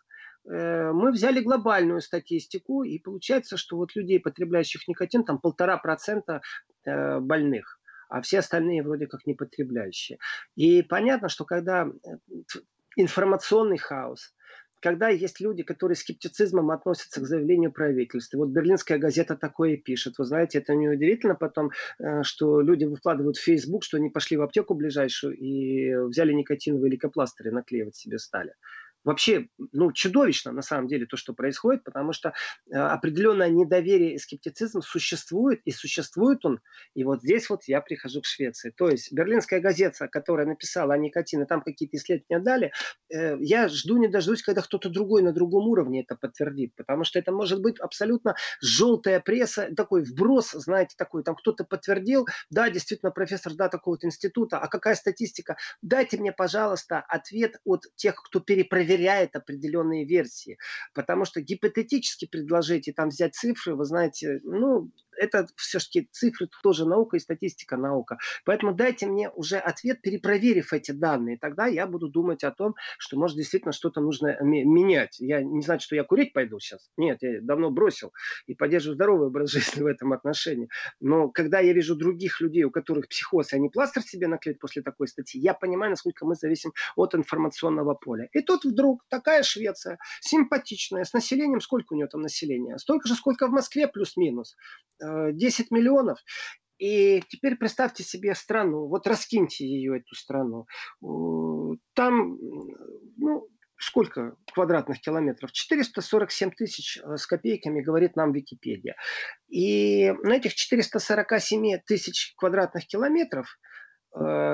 [0.50, 6.40] мы взяли глобальную статистику, и получается, что вот людей, потребляющих никотин, там полтора процента
[6.84, 10.18] э, больных, а все остальные вроде как не потребляющие.
[10.56, 11.90] И понятно, что когда э,
[12.96, 14.34] информационный хаос,
[14.80, 18.38] когда есть люди, которые скептицизмом относятся к заявлению правительства.
[18.38, 20.14] Вот берлинская газета такое пишет.
[20.18, 24.42] Вы знаете, это неудивительно потом, э, что люди выкладывают в Facebook, что они пошли в
[24.42, 28.54] аптеку ближайшую и взяли никотиновые лейкопластыри, наклеивать себе стали
[29.04, 32.34] вообще ну, чудовищно на самом деле то, что происходит, потому что
[32.70, 36.60] э, определенное недоверие и скептицизм существует, и существует он.
[36.94, 38.70] И вот здесь вот я прихожу к Швеции.
[38.76, 42.72] То есть Берлинская газета, которая написала о никотине, там какие-то исследования дали,
[43.10, 47.18] э, я жду не дождусь, когда кто-то другой на другом уровне это подтвердит, потому что
[47.18, 53.10] это может быть абсолютно желтая пресса, такой вброс, знаете, такой, там кто-то подтвердил, да, действительно,
[53.10, 55.56] профессор, да, такого-то института, а какая статистика?
[55.82, 60.58] Дайте мне, пожалуйста, ответ от тех, кто перепроверяет проверяет определенные версии.
[60.94, 66.86] Потому что гипотетически предложить и там взять цифры, вы знаете, ну, это все-таки цифры тоже
[66.86, 68.18] наука и статистика наука.
[68.44, 71.38] Поэтому дайте мне уже ответ, перепроверив эти данные.
[71.38, 75.18] Тогда я буду думать о том, что может действительно что-то нужно менять.
[75.18, 76.88] Я не знаю, что я курить пойду сейчас.
[76.96, 78.12] Нет, я давно бросил
[78.46, 80.68] и поддерживаю здоровый образ жизни в этом отношении.
[81.00, 84.82] Но когда я вижу других людей, у которых психоз, и они пластырь себе наклеят после
[84.82, 88.28] такой статьи, я понимаю, насколько мы зависим от информационного поля.
[88.32, 88.77] И тут вдруг
[89.08, 92.78] такая Швеция, симпатичная, с населением, сколько у нее там населения?
[92.78, 94.56] Столько же, сколько в Москве, плюс-минус
[95.00, 96.18] 10 э, миллионов.
[96.78, 100.66] И теперь представьте себе страну, вот раскиньте ее, эту страну.
[101.94, 102.38] Там,
[103.16, 105.52] ну, сколько квадратных километров?
[105.52, 108.96] 447 тысяч э, с копейками, говорит нам Википедия.
[109.48, 113.77] И на этих 447 тысяч квадратных километров э,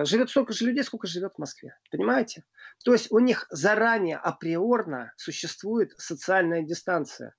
[0.05, 1.77] живет столько же людей, сколько живет в Москве.
[1.91, 2.45] Понимаете?
[2.85, 7.35] То есть у них заранее априорно существует социальная дистанция.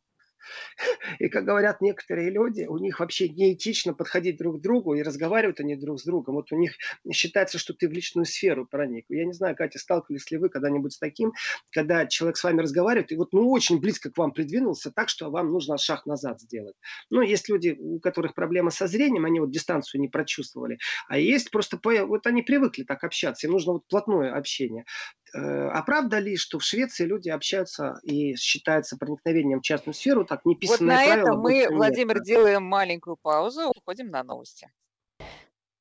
[1.19, 5.59] И, как говорят некоторые люди, у них вообще неэтично подходить друг к другу и разговаривать
[5.59, 6.35] они друг с другом.
[6.35, 6.73] Вот у них
[7.11, 9.05] считается, что ты в личную сферу проник.
[9.09, 11.33] Я не знаю, Катя, сталкивались ли вы когда-нибудь с таким,
[11.71, 15.29] когда человек с вами разговаривает, и вот ну очень близко к вам придвинулся так, что
[15.29, 16.75] вам нужно шаг назад сделать.
[17.09, 20.77] Ну, есть люди, у которых проблема со зрением, они вот дистанцию не прочувствовали.
[21.07, 24.85] А есть просто, вот они привыкли так общаться, им нужно вот плотное общение.
[25.35, 30.23] Э, а правда ли, что в Швеции люди общаются и считаются проникновением в частную сферу,
[30.23, 32.23] так неписанное вот на этом мы, Владимир, нет.
[32.23, 34.71] делаем маленькую паузу, уходим на новости.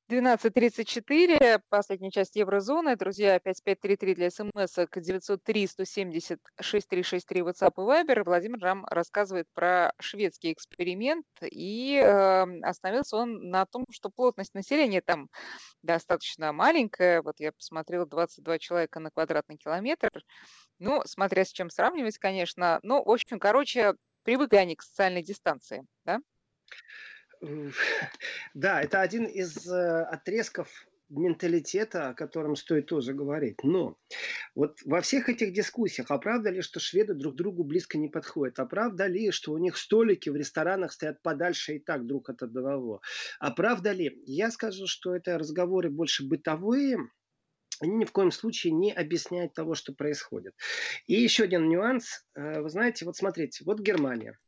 [0.07, 2.95] 12.34, последняя часть еврозоны.
[2.95, 8.23] Друзья, 5533 для смс 903 170 6363 WhatsApp и Viber.
[8.23, 11.25] Владимир нам рассказывает про шведский эксперимент.
[11.41, 15.27] И э, остановился он на том, что плотность населения там
[15.81, 17.23] достаточно маленькая.
[17.23, 20.11] Вот я посмотрела, 22 человека на квадратный километр.
[20.77, 22.79] Ну, смотря с чем сравнивать, конечно.
[22.83, 26.19] Ну, в общем, короче, привыкли они к социальной дистанции, да?
[28.53, 30.69] Да, это один из э, отрезков
[31.09, 33.63] менталитета, о котором стоит тоже говорить.
[33.63, 33.97] Но
[34.55, 38.59] вот во всех этих дискуссиях, а правда ли, что шведы друг другу близко не подходят?
[38.59, 42.41] А правда ли, что у них столики в ресторанах стоят подальше и так друг от
[42.41, 43.01] одного?
[43.39, 44.21] А правда ли?
[44.25, 46.97] Я скажу, что это разговоры больше бытовые,
[47.81, 50.55] они ни в коем случае не объясняют того, что происходит.
[51.07, 52.25] И еще один нюанс.
[52.33, 54.39] Э, вы знаете, вот смотрите, вот Германия.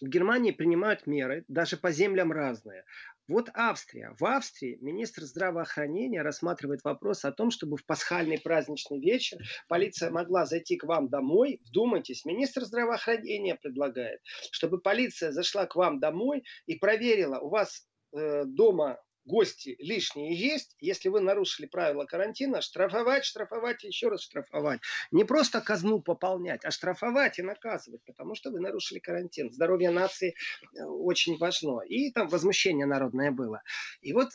[0.00, 2.84] В Германии принимают меры, даже по землям разные.
[3.26, 4.14] Вот Австрия.
[4.18, 10.44] В Австрии министр здравоохранения рассматривает вопрос о том, чтобы в пасхальный праздничный вечер полиция могла
[10.44, 11.60] зайти к вам домой.
[11.66, 18.44] Вдумайтесь, министр здравоохранения предлагает, чтобы полиция зашла к вам домой и проверила, у вас э,
[18.44, 24.80] дома гости лишние есть, если вы нарушили правила карантина, штрафовать, штрафовать еще раз штрафовать.
[25.10, 29.52] Не просто казну пополнять, а штрафовать и наказывать, потому что вы нарушили карантин.
[29.52, 30.34] Здоровье нации
[30.76, 31.80] э, очень важно.
[31.80, 33.62] И там возмущение народное было.
[34.00, 34.28] И вот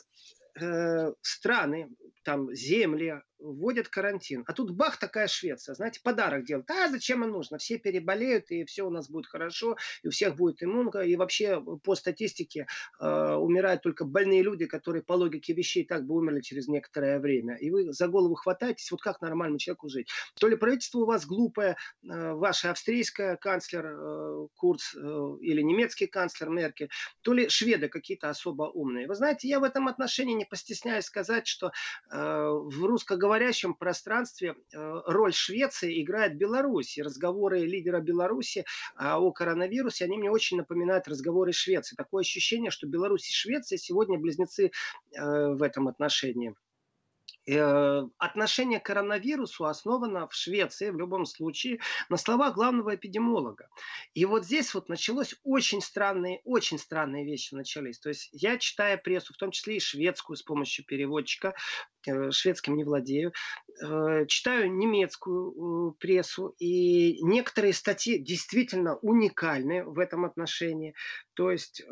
[0.60, 1.88] э, страны,
[2.24, 4.44] там земли, вводят карантин.
[4.46, 6.70] А тут бах, такая Швеция, знаете, подарок делают.
[6.70, 7.58] А зачем им нужно?
[7.58, 11.00] Все переболеют, и все у нас будет хорошо, и у всех будет иммунка.
[11.00, 12.66] И вообще по статистике
[13.00, 17.56] э, умирают только больные люди, которые по логике вещей так бы умерли через некоторое время.
[17.56, 20.08] И вы за голову хватаетесь, вот как нормальному человеку жить.
[20.38, 24.98] То ли правительство у вас глупое, э, ваша австрийская канцлер э, Курц э,
[25.40, 26.90] или немецкий канцлер Меркель,
[27.22, 29.06] то ли шведы какие-то особо умные.
[29.06, 31.70] Вы знаете, я в этом отношении не постесняюсь сказать, что э,
[32.12, 36.98] в русскоговорящем говорящем пространстве э, роль Швеции играет Беларусь.
[36.98, 38.64] И разговоры лидера Беларуси
[38.96, 41.94] а, о коронавирусе, они мне очень напоминают разговоры Швеции.
[41.94, 46.56] Такое ощущение, что Беларусь и Швеция сегодня близнецы э, в этом отношении.
[47.52, 53.68] Э, отношение к коронавирусу основано в Швеции в любом случае на словах главного эпидемиолога.
[54.14, 57.98] И вот здесь вот началось очень странные, очень странные вещи начались.
[57.98, 61.54] То есть я читая прессу, в том числе и шведскую с помощью переводчика,
[62.06, 63.32] э, шведским не владею,
[64.26, 70.94] читаю немецкую прессу, и некоторые статьи действительно уникальны в этом отношении.
[71.34, 71.82] То есть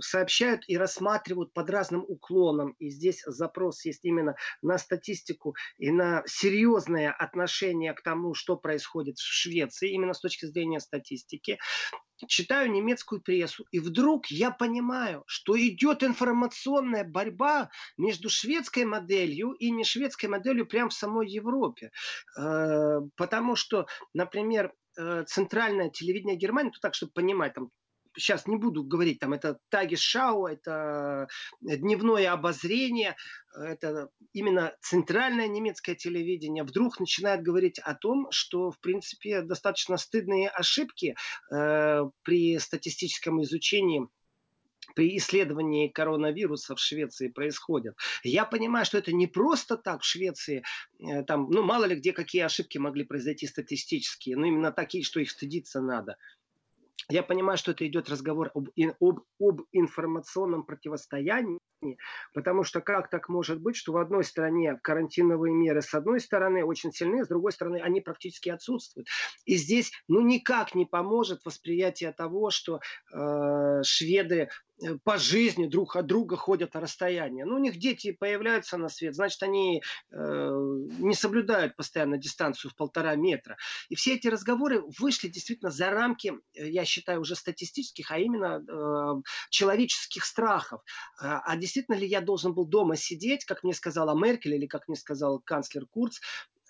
[0.00, 2.74] сообщают и рассматривают под разным уклоном.
[2.78, 9.16] И здесь запрос есть именно на статистику и на серьезное отношение к тому, что происходит
[9.16, 11.58] в Швеции, именно с точки зрения статистики
[12.26, 19.70] читаю немецкую прессу, и вдруг я понимаю, что идет информационная борьба между шведской моделью и
[19.70, 21.90] не шведской моделью прямо в самой Европе.
[22.36, 27.70] Э, потому что, например, э, центральное телевидение Германии, то так, чтобы понимать, там
[28.18, 31.28] сейчас не буду говорить, там это Тагишау, это
[31.60, 33.16] дневное обозрение,
[33.54, 40.48] это именно центральное немецкое телевидение вдруг начинает говорить о том, что, в принципе, достаточно стыдные
[40.48, 41.16] ошибки
[41.50, 44.08] э, при статистическом изучении
[44.94, 47.94] при исследовании коронавируса в Швеции происходят.
[48.22, 50.64] Я понимаю, что это не просто так в Швеции,
[50.98, 55.20] э, там, ну, мало ли где какие ошибки могли произойти статистические, но именно такие, что
[55.20, 56.16] их стыдиться надо
[57.10, 58.68] я понимаю, что это идет разговор об,
[59.00, 61.58] об, об информационном противостоянии,
[62.34, 66.64] потому что как так может быть, что в одной стране карантиновые меры с одной стороны
[66.64, 69.08] очень сильны, с другой стороны они практически отсутствуют.
[69.44, 72.80] И здесь ну никак не поможет восприятие того, что
[73.12, 74.48] э, шведы
[75.04, 77.44] по жизни друг от друга ходят на расстояние.
[77.44, 80.16] Ну, у них дети появляются на свет, значит, они э,
[80.98, 83.56] не соблюдают постоянно дистанцию в полтора метра.
[83.88, 88.62] И все эти разговоры вышли действительно за рамки, э, я считаю, уже статистических, а именно
[88.62, 90.82] э, человеческих страхов.
[91.20, 94.86] А, а действительно ли я должен был дома сидеть, как мне сказала Меркель или как
[94.88, 96.18] мне сказал канцлер Курц,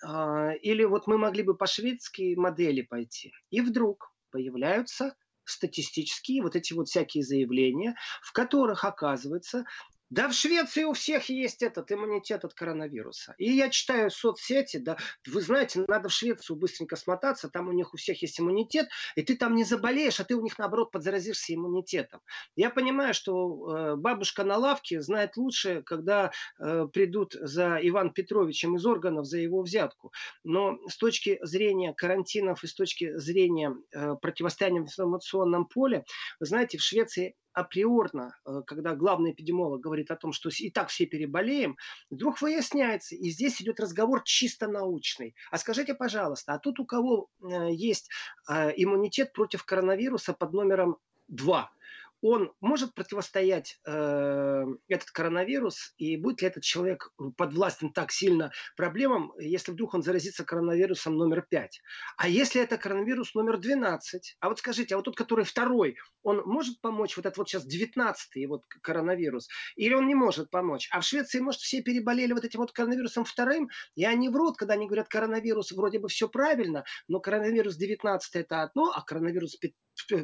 [0.06, 3.32] э, или вот мы могли бы по шведской модели пойти.
[3.50, 5.14] И вдруг появляются
[5.50, 9.64] статистические вот эти вот всякие заявления, в которых оказывается
[10.10, 13.34] да в Швеции у всех есть этот иммунитет от коронавируса.
[13.38, 17.92] И я читаю соцсети, да, вы знаете, надо в Швецию быстренько смотаться, там у них
[17.92, 21.54] у всех есть иммунитет, и ты там не заболеешь, а ты у них наоборот подзаразишься
[21.54, 22.20] иммунитетом.
[22.56, 28.76] Я понимаю, что э, бабушка на лавке знает лучше, когда э, придут за Иван Петровичем
[28.76, 30.12] из органов за его взятку.
[30.42, 36.04] Но с точки зрения карантинов и с точки зрения э, противостояния в информационном поле,
[36.40, 40.88] вы знаете, в Швеции априорно, э, когда главный эпидемиолог говорит о том, что и так
[40.88, 41.76] все переболеем,
[42.10, 45.34] вдруг выясняется, и здесь идет разговор чисто научный.
[45.50, 48.10] А скажите, пожалуйста, а тут у кого э, есть
[48.48, 51.70] э, иммунитет против коронавируса под номером 2?
[52.20, 59.32] Он может противостоять э, этот коронавирус, и будет ли этот человек подвластен так сильно проблемам,
[59.38, 61.80] если вдруг он заразится коронавирусом номер 5.
[62.16, 66.42] А если это коронавирус номер 12, а вот скажите, а вот тот, который второй, он
[66.44, 70.88] может помочь, вот этот вот сейчас 19-й вот коронавирус, или он не может помочь?
[70.90, 74.74] А в Швеции, может, все переболели вот этим вот коронавирусом вторым, и они врут, когда
[74.74, 79.56] они говорят коронавирус, вроде бы все правильно, но коронавирус 19 это одно, а коронавирус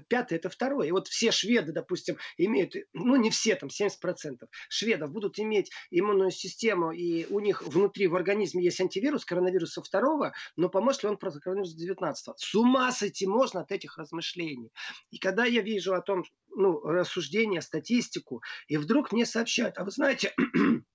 [0.09, 0.89] пятое это второе.
[0.89, 6.31] И вот все шведы, допустим, имеют, ну не все, там 70% шведов будут иметь иммунную
[6.31, 11.17] систему, и у них внутри в организме есть антивирус коронавируса второго, но поможет ли он
[11.17, 14.71] против коронавируса 19 С ума сойти можно от этих размышлений.
[15.11, 16.25] И когда я вижу о том,
[16.57, 20.35] ну, рассуждения, статистику, и вдруг мне сообщают, а вы знаете,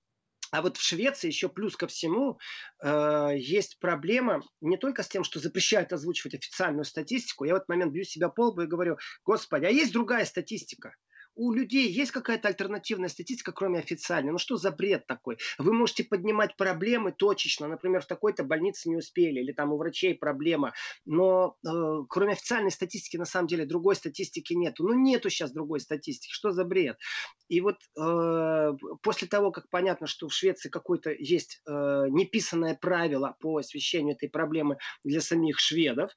[0.50, 2.38] А вот в Швеции еще плюс ко всему
[2.82, 7.44] э, есть проблема не только с тем, что запрещают озвучивать официальную статистику.
[7.44, 10.94] Я в этот момент бью себя по лбу и говорю, господи, а есть другая статистика.
[11.40, 14.30] У людей есть какая-то альтернативная статистика, кроме официальной?
[14.30, 15.38] Ну что за бред такой?
[15.56, 20.14] Вы можете поднимать проблемы точечно, например, в такой-то больнице не успели, или там у врачей
[20.14, 20.74] проблема,
[21.06, 21.70] но э,
[22.10, 24.86] кроме официальной статистики, на самом деле, другой статистики нету.
[24.86, 26.98] Ну нету сейчас другой статистики, что за бред?
[27.48, 28.72] И вот э,
[29.02, 31.72] после того, как понятно, что в Швеции какое-то есть э,
[32.10, 36.12] неписанное правило по освещению этой проблемы для самих шведов,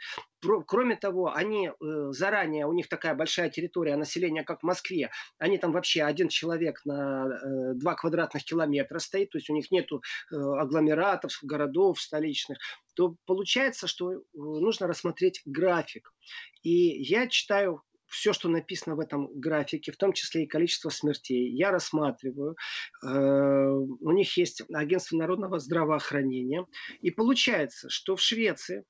[0.67, 1.71] Кроме того, они э,
[2.11, 6.81] заранее, у них такая большая территория населения, как в Москве, они там вообще один человек
[6.85, 12.57] на э, два квадратных километра стоит, то есть у них нету э, агломератов, городов столичных,
[12.95, 16.13] то получается, что нужно рассмотреть график.
[16.61, 21.49] И я читаю все, что написано в этом графике, в том числе и количество смертей,
[21.49, 22.55] я рассматриваю.
[23.01, 26.67] У них есть агентство народного здравоохранения.
[27.01, 28.83] И получается, что в Швеции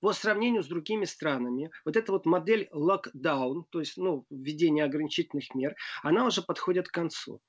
[0.00, 5.54] по сравнению с другими странами, вот эта вот модель локдаун, то есть ну, введение ограничительных
[5.54, 7.40] мер, она уже подходит к концу.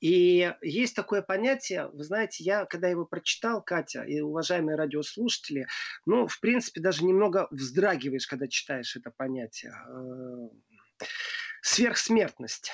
[0.00, 5.66] И есть такое понятие, вы знаете, я когда его прочитал, Катя и уважаемые радиослушатели,
[6.04, 9.72] ну, в принципе, даже немного вздрагиваешь, когда читаешь это понятие.
[9.72, 11.04] Э,
[11.62, 12.70] сверхсмертность.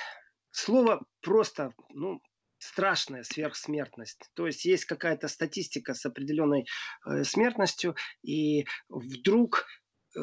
[0.51, 2.21] Слово просто, ну,
[2.63, 4.31] страшная сверхсмертность.
[4.35, 6.67] То есть есть какая-то статистика с определенной
[7.07, 9.67] э, смертностью, и вдруг
[10.15, 10.21] э,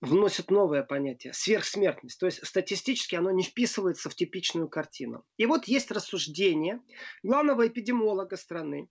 [0.00, 2.18] вносят новое понятие– сверхсмертность.
[2.20, 5.24] То есть статистически оно не вписывается в типичную картину.
[5.36, 6.80] И вот есть рассуждение
[7.22, 8.88] главного эпидемиолога страны,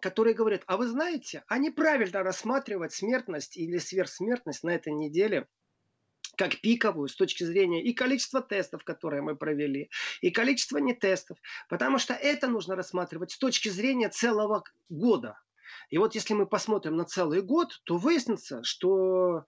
[0.00, 5.48] который говорит, а вы знаете, а неправильно рассматривать смертность или сверхсмертность на этой неделе
[6.36, 11.38] как пиковую с точки зрения и количества тестов, которые мы провели, и количества не тестов,
[11.68, 15.38] потому что это нужно рассматривать с точки зрения целого года.
[15.90, 19.44] И вот если мы посмотрим на целый год, то выяснится, что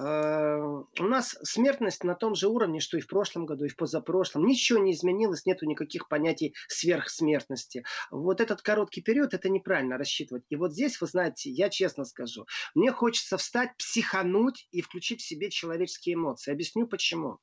[0.00, 0.58] Э,
[0.98, 4.46] у нас смертность на том же уровне, что и в прошлом году, и в позапрошлом.
[4.46, 7.84] Ничего не изменилось, нету никаких понятий сверхсмертности.
[8.10, 10.44] Вот этот короткий период, это неправильно рассчитывать.
[10.48, 15.26] И вот здесь, вы знаете, я честно скажу, мне хочется встать, психануть и включить в
[15.26, 16.52] себе человеческие эмоции.
[16.52, 17.38] Объясню почему.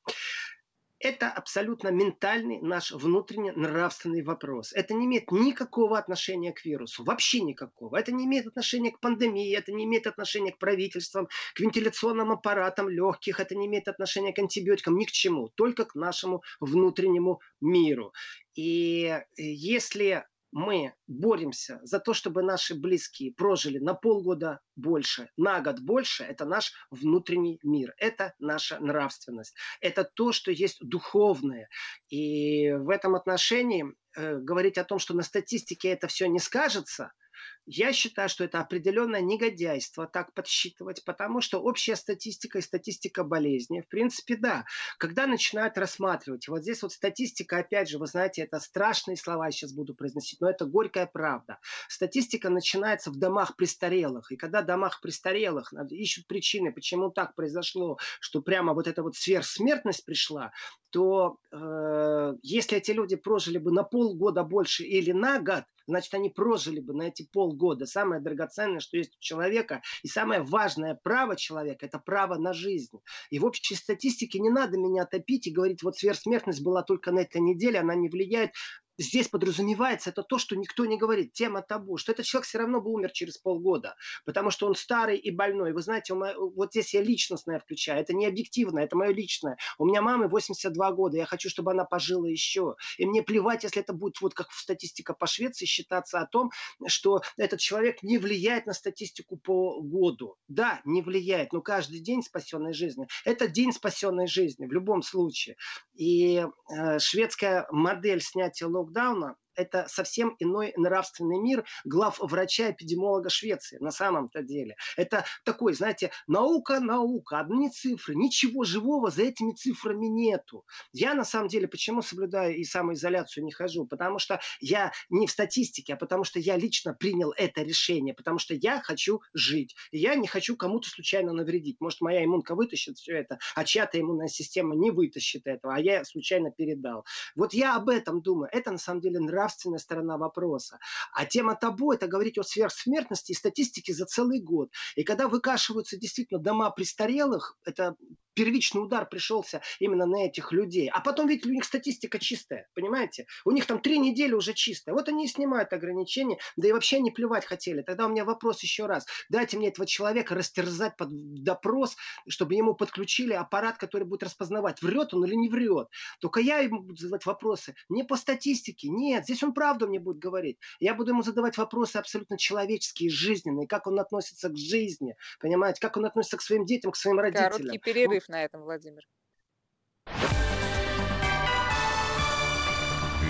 [1.00, 4.72] Это абсолютно ментальный наш внутренний нравственный вопрос.
[4.72, 7.96] Это не имеет никакого отношения к вирусу, вообще никакого.
[7.96, 12.88] Это не имеет отношения к пандемии, это не имеет отношения к правительствам, к вентиляционным аппаратам
[12.88, 18.12] легких, это не имеет отношения к антибиотикам, ни к чему, только к нашему внутреннему миру.
[18.56, 25.80] И если мы боремся за то, чтобы наши близкие прожили на полгода больше, на год
[25.80, 31.68] больше, это наш внутренний мир, это наша нравственность, это то, что есть духовное.
[32.08, 33.84] И в этом отношении
[34.16, 37.12] э, говорить о том, что на статистике это все не скажется–
[37.66, 43.82] я считаю, что это определенное негодяйство так подсчитывать, потому что общая статистика и статистика болезни,
[43.82, 44.64] в принципе, да.
[44.98, 49.50] Когда начинают рассматривать, вот здесь вот статистика, опять же, вы знаете, это страшные слова я
[49.50, 51.58] сейчас буду произносить, но это горькая правда.
[51.88, 57.98] Статистика начинается в домах престарелых, и когда в домах престарелых ищут причины, почему так произошло,
[58.20, 60.52] что прямо вот эта вот сверхсмертность пришла,
[60.90, 66.30] то э, если эти люди прожили бы на полгода больше или на год, значит, они
[66.30, 67.86] прожили бы на эти полгода.
[67.86, 72.98] Самое драгоценное, что есть у человека, и самое важное право человека– это право на жизнь.
[73.30, 77.20] И в общей статистике не надо меня топить и говорить, вот сверхсмертность была только на
[77.20, 78.52] этой неделе, она не влияет
[78.98, 82.80] здесь подразумевается это то, что никто не говорит, тема табу, что этот человек все равно
[82.80, 85.72] бы умер через полгода, потому что он старый и больной.
[85.72, 89.56] Вы знаете, вот здесь я личностное включаю, это не объективно, это мое личное.
[89.78, 92.76] У меня мамы 82 года, я хочу, чтобы она пожила еще.
[92.98, 96.50] И мне плевать, если это будет вот как статистика по Швеции считаться о том,
[96.86, 100.36] что этот человек не влияет на статистику по году.
[100.48, 105.56] Да, не влияет, но каждый день спасенной жизни– это день спасенной жизни в любом случае.
[105.94, 113.78] И э, шведская модель снятия лог локдауна это совсем иной нравственный мир глав врача-эпидемиолога Швеции
[113.80, 114.76] на самом-то деле.
[114.96, 120.64] Это такой, знаете, наука, наука, одни цифры, ничего живого за этими цифрами нету.
[120.92, 123.86] Я на самом деле почему соблюдаю и самоизоляцию не хожу?
[123.86, 128.38] Потому что я не в статистике, а потому что я лично принял это решение, потому
[128.38, 129.74] что я хочу жить.
[129.90, 131.80] Я не хочу кому-то случайно навредить.
[131.80, 136.04] Может, моя иммунка вытащит все это, а чья-то иммунная система не вытащит этого, а я
[136.04, 137.04] случайно передал.
[137.34, 138.48] Вот я об этом думаю.
[138.52, 140.78] Это на самом деле нравственный нравственная сторона вопроса.
[141.14, 144.70] А тема табу– это говорить о сверхсмертности и статистике за целый год.
[144.94, 147.96] И когда выкашиваются действительно дома престарелых, это
[148.38, 150.88] первичный удар пришелся именно на этих людей.
[150.88, 153.26] А потом ведь у них статистика чистая, понимаете?
[153.44, 154.94] У них там три недели уже чистая.
[154.94, 157.82] Вот они и снимают ограничения, да и вообще не плевать хотели.
[157.82, 159.06] Тогда у меня вопрос еще раз.
[159.28, 161.08] Дайте мне этого человека растерзать под
[161.42, 161.96] допрос,
[162.28, 165.88] чтобы ему подключили аппарат, который будет распознавать, врет он или не врет.
[166.20, 170.18] Только я ему буду задавать вопросы не по статистике, нет, здесь он правду мне будет
[170.18, 170.58] говорить.
[170.80, 175.96] Я буду ему задавать вопросы абсолютно человеческие, жизненные, как он относится к жизни, понимаете, как
[175.96, 177.50] он относится к своим детям, к своим родителям.
[177.50, 179.02] Короткий перерыв на этом, Владимир.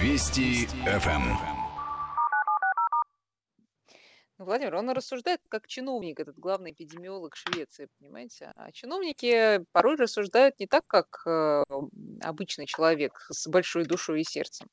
[0.00, 1.58] Вести ФМ.
[4.38, 8.52] Ну, Владимир, он рассуждает как чиновник, этот главный эпидемиолог Швеции, понимаете?
[8.54, 11.64] А чиновники порой рассуждают не так, как э,
[12.22, 14.68] обычный человек с большой душой и сердцем,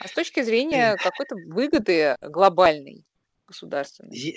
[0.00, 3.04] а с точки зрения какой-то выгоды глобальной,
[3.46, 4.36] государственной.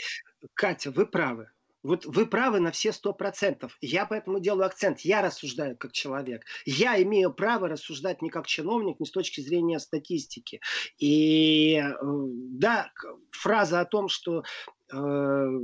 [0.54, 1.50] Катя, вы правы.
[1.82, 3.78] Вот вы правы на все сто процентов.
[3.80, 5.00] Я поэтому делаю акцент.
[5.02, 6.44] Я рассуждаю как человек.
[6.66, 10.60] Я имею право рассуждать не как чиновник, не с точки зрения статистики.
[10.98, 12.92] И э, да,
[13.32, 14.44] фраза о том, что
[14.92, 15.60] э,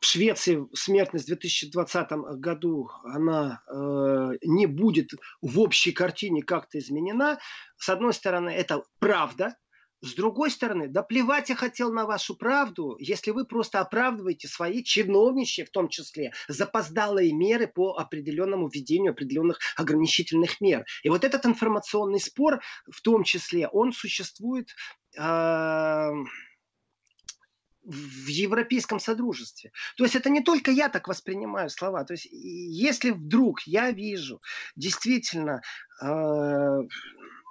[0.00, 7.38] в Швеции смертность в 2020 году она э, не будет в общей картине как-то изменена.
[7.76, 9.56] С одной стороны, это правда,
[10.00, 14.84] с другой стороны, да плевать я хотел на вашу правду, если вы просто оправдываете свои
[14.84, 20.84] чиновничьи, в том числе, запоздалые меры по определенному введению определенных ограничительных мер.
[21.02, 24.68] И вот этот информационный спор, в том числе, он существует
[25.18, 26.10] э,
[27.88, 29.72] в европейском содружестве.
[29.96, 32.04] То есть это не только я так воспринимаю слова.
[32.04, 34.40] То есть если вдруг я вижу
[34.76, 35.62] действительно
[36.02, 36.82] э,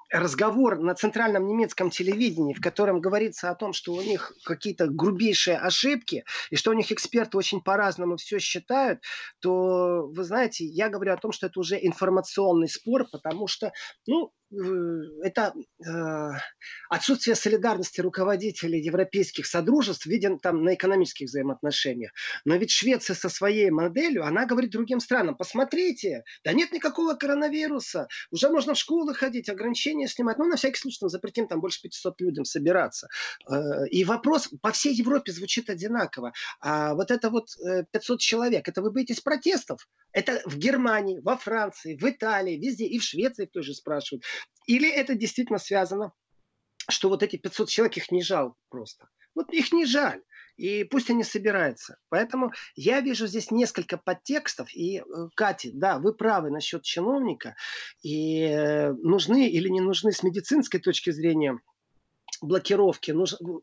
[0.10, 5.58] разговор на центральном немецком телевидении, в котором говорится о том, что у них какие-то грубейшие
[5.58, 9.02] ошибки, и что у них эксперты очень по-разному все считают,
[9.40, 13.72] то, вы знаете, я говорю о том, что это уже информационный спор, потому что,
[14.06, 15.54] ну, это
[15.86, 16.30] э,
[16.90, 22.12] отсутствие солидарности руководителей европейских содружеств виден там на экономических взаимоотношениях.
[22.46, 28.08] Но ведь Швеция со своей моделью, она говорит другим странам, посмотрите, да нет никакого коронавируса,
[28.32, 31.82] уже можно в школы ходить, ограничения снимать, ну на всякий случай там, запретим там больше
[31.82, 33.10] 500 людям собираться.
[33.50, 36.32] Э, и вопрос по всей Европе звучит одинаково.
[36.62, 37.50] А вот это вот
[37.92, 39.88] 500 э, человек, это вы боитесь протестов?
[40.14, 44.24] Это в Германии, во Франции, в Италии, везде, и в Швеции тоже спрашивают.
[44.68, 46.12] Или это действительно связано,
[46.90, 49.10] что вот эти 500 человек, их не жаль просто.
[49.36, 50.22] Вот их не жаль.
[50.58, 51.98] И пусть они собираются.
[52.10, 54.74] Поэтому я вижу здесь несколько подтекстов.
[54.74, 55.04] И, э,
[55.36, 57.56] Катя, да, вы правы насчет чиновника.
[58.02, 61.60] И э, нужны или не нужны с медицинской точки зрения
[62.42, 63.14] блокировки,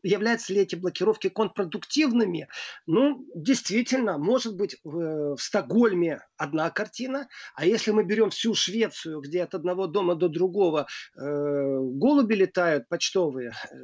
[0.03, 2.47] являются ли эти блокировки контрпродуктивными?
[2.85, 9.21] Ну, действительно, может быть, в, в Стокгольме одна картина, а если мы берем всю Швецию,
[9.21, 13.75] где от одного дома до другого э, голуби летают почтовые, э,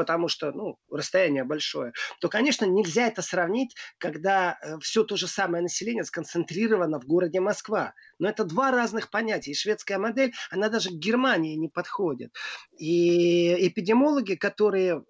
[0.00, 1.92] потому что ну, расстояние большое,
[2.22, 7.38] то, конечно, нельзя это сравнить, когда э, все то же самое население сконцентрировано в городе
[7.38, 7.92] Москва.
[8.18, 9.50] Но это два разных понятия.
[9.50, 12.34] И шведская модель, она даже к Германии не подходит.
[12.78, 15.04] И эпидемиологи, которые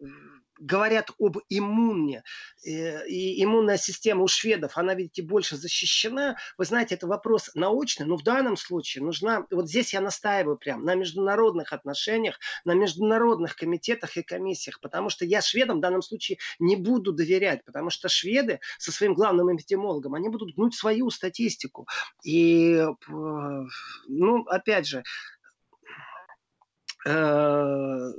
[0.60, 2.22] говорят об иммуне,
[2.64, 6.36] э, и иммунная система у шведов, она, видите, больше защищена.
[6.58, 10.84] Вы знаете, это вопрос научный, но в данном случае нужна, вот здесь я настаиваю прям,
[10.84, 16.38] на международных отношениях, на международных комитетах и комиссиях, потому что я шведам в данном случае
[16.58, 21.88] не буду доверять, потому что шведы со своим главным эпидемиологом, они будут гнуть свою статистику.
[22.22, 22.94] И, э,
[24.08, 25.02] ну, опять же,
[27.06, 28.12] э,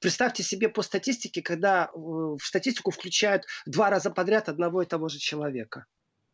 [0.00, 5.08] Представьте себе по статистике, когда э, в статистику включают два раза подряд одного и того
[5.08, 5.86] же человека.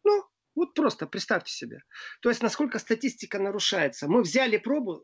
[0.04, 0.24] Ну,
[0.54, 1.82] вот просто представьте себе.
[2.20, 4.08] То есть, насколько статистика нарушается.
[4.08, 5.02] Мы взяли пробу,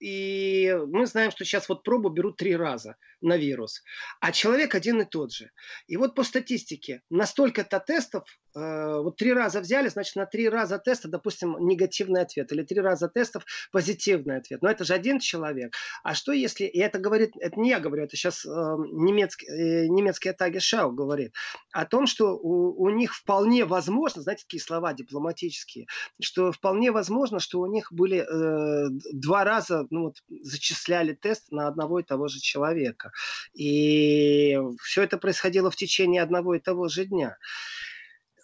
[0.00, 3.82] и мы знаем, что сейчас вот пробу берут три раза на вирус,
[4.20, 5.50] а человек один и тот же.
[5.86, 8.24] И вот по статистике, на столько-то тестов,
[8.54, 12.80] э, вот три раза взяли, значит, на три раза теста, допустим, негативный ответ, или три
[12.80, 14.62] раза тестов позитивный ответ.
[14.62, 15.74] Но это же один человек.
[16.04, 19.86] А что если, и это говорит, это не я говорю, это сейчас э, немецкий, э,
[19.88, 21.34] немецкий Таги Шау говорит,
[21.72, 25.86] о том, что у, у них вполне возможно, знаете, такие слова дипломатические,
[26.22, 31.68] что вполне возможно, что у них были э, два раза, ну вот, зачисляли тест на
[31.68, 33.12] одного и того же человека.
[33.54, 37.36] И все это происходило в течение одного и того же дня.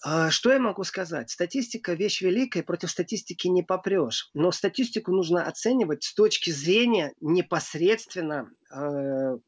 [0.07, 1.31] А, что я могу сказать?
[1.31, 4.29] Статистика– вещь великая, против статистики не попрешь.
[4.35, 9.39] Но статистику нужно оценивать с точки зрения непосредственно э,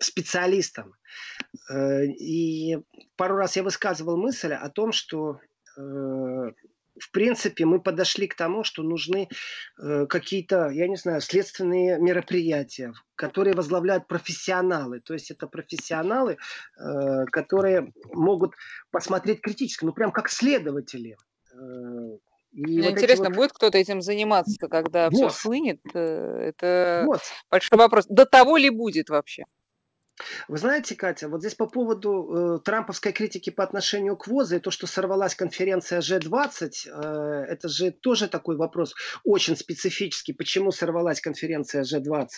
[0.00, 0.94] специалистам.
[1.70, 2.78] Э, и
[3.14, 5.38] пару раз я высказывал мысль о том, что
[5.78, 6.50] э,
[6.98, 9.28] в принципе, мы подошли к тому, что нужны
[9.78, 15.00] э, какие-то, я не знаю, следственные мероприятия, которые возглавляют профессионалы.
[15.00, 16.38] То есть это профессионалы,
[16.78, 18.54] э, которые могут
[18.90, 21.16] посмотреть критически, ну прям как следователи.
[21.52, 22.18] Э,
[22.52, 23.34] и Мне вот интересно, вот...
[23.34, 25.14] будет кто-то этим заниматься, когда вот.
[25.14, 25.80] все слынет?
[25.92, 27.20] Э, это вот.
[27.50, 28.06] большой вопрос.
[28.08, 29.44] До того ли будет вообще?
[30.48, 34.60] Вы знаете, Катя, вот здесь по поводу э, трамповской критики по отношению к ВОЗу и
[34.60, 38.94] то, что сорвалась конференция G20, э, это же тоже такой вопрос
[39.24, 40.32] очень специфический.
[40.32, 42.28] Почему сорвалась конференция G20?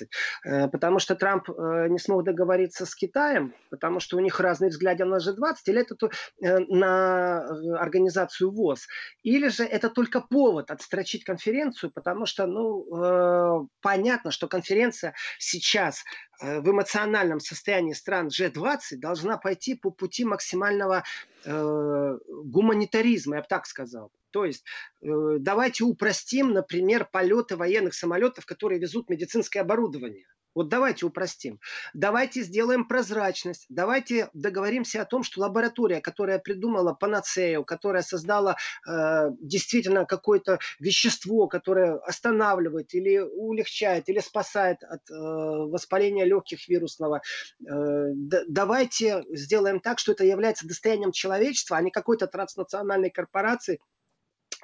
[0.44, 4.70] Э, потому что Трамп э, не смог договориться с Китаем, потому что у них разные
[4.70, 6.10] взгляды на G20, или это то,
[6.42, 8.88] э, на э, организацию ВОЗ,
[9.22, 16.02] или же это только повод отстрочить конференцию, потому что, ну, э, понятно, что конференция сейчас
[16.40, 21.04] Э, в эмоциональном состоянии стран G20 должна пойти по пути максимального
[21.44, 24.10] э, гуманитаризма, я бы так сказал.
[24.30, 24.64] То есть
[25.02, 30.26] э, давайте упростим, например, полеты военных самолетов, которые везут медицинское оборудование.
[30.58, 31.60] Вот давайте упростим.
[31.94, 33.66] Давайте сделаем прозрачность.
[33.68, 41.46] Давайте договоримся о том, что лаборатория, которая придумала панацею, которая создала э, действительно какое-то вещество,
[41.46, 47.22] которое останавливает или улегчает, или спасает от э, воспаления легких вирусного,
[47.60, 48.10] э,
[48.48, 53.78] давайте сделаем так, что это является достоянием человечества, а не какой-то транснациональной корпорации,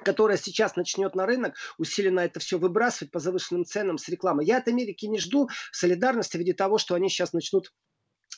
[0.03, 4.45] которая сейчас начнет на рынок усиленно это все выбрасывать по завышенным ценам с рекламой.
[4.45, 7.71] Я от Америки не жду солидарности в виде того, что они сейчас начнут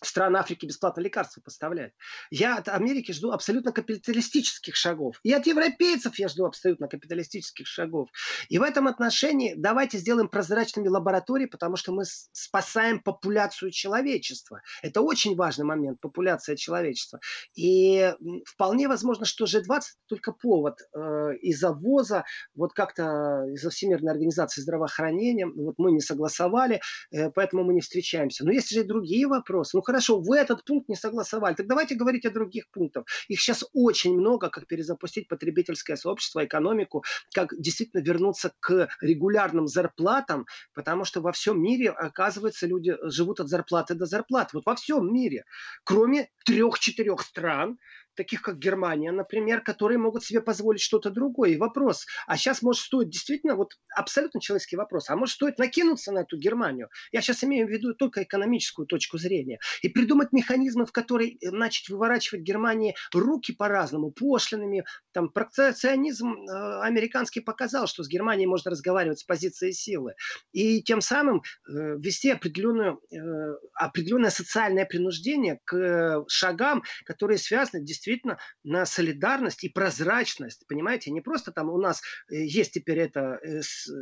[0.02, 1.94] стран Африки бесплатно лекарства поставляют.
[2.30, 5.20] Я от Америки жду абсолютно капиталистических шагов.
[5.24, 8.10] И от европейцев я жду абсолютно капиталистических шагов.
[8.50, 14.62] И в этом отношении давайте сделаем прозрачными лаборатории, потому что мы спасаем популяцию человечества.
[14.82, 17.20] Это очень важный момент, популяция человечества.
[17.56, 18.14] И
[18.46, 22.26] вполне возможно, что G20 только повод э, из-за ВОЗа,
[22.56, 26.82] вот как-то из-за Всемирной организации здравоохранения, вот мы не согласовали,
[27.12, 28.46] э, поэтому мы не встречаемся.
[28.46, 29.78] Но есть же и другие вопросы.
[29.78, 33.06] Ну, хорошо, вы этот пункт не согласовали, так давайте говорить о других пунктах.
[33.30, 40.46] Их сейчас очень много, как перезапустить потребительское сообщество, экономику, как действительно вернуться к регулярным зарплатам,
[40.74, 44.58] потому что во всем мире, оказывается, люди живут от зарплаты до зарплаты.
[44.58, 45.46] Вот во всем мире,
[45.86, 47.78] кроме трех-четырех стран,
[48.18, 51.52] таких как Германия, например, которые могут себе позволить что-то другое.
[51.52, 56.12] И вопрос, а сейчас может стоит действительно, вот абсолютно человеческий вопрос, а может стоит накинуться
[56.12, 56.90] на эту Германию?
[57.12, 59.60] Я сейчас имею в виду только экономическую точку зрения.
[59.82, 64.84] И придумать механизмы, в которые э, начать выворачивать Германии руки по-разному, пошлинами.
[65.14, 70.14] Там протекционизм э, американский показал, что с Германией можно разговаривать с позиции силы.
[70.52, 77.84] И тем самым э, ввести определенную, э, определенное социальное принуждение к э, шагам, которые связаны
[77.84, 80.66] действительно действительно на солидарность и прозрачность.
[80.68, 82.02] Понимаете, не просто там у нас
[82.32, 83.62] э, есть теперь это э,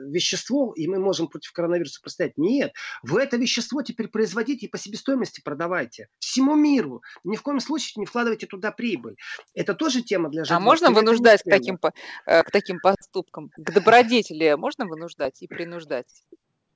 [0.10, 2.38] вещество, и мы можем против коронавируса поставить.
[2.38, 6.08] Нет, вы это вещество теперь производите и по себестоимости продавайте.
[6.20, 7.02] Всему миру.
[7.24, 9.16] Ни в коем случае не вкладывайте туда прибыль.
[9.54, 10.56] Это тоже тема для жизни.
[10.56, 11.80] А можно вынуждать к таким,
[12.26, 13.50] э, к таким поступкам?
[13.58, 16.08] К добродетели можно вынуждать и принуждать?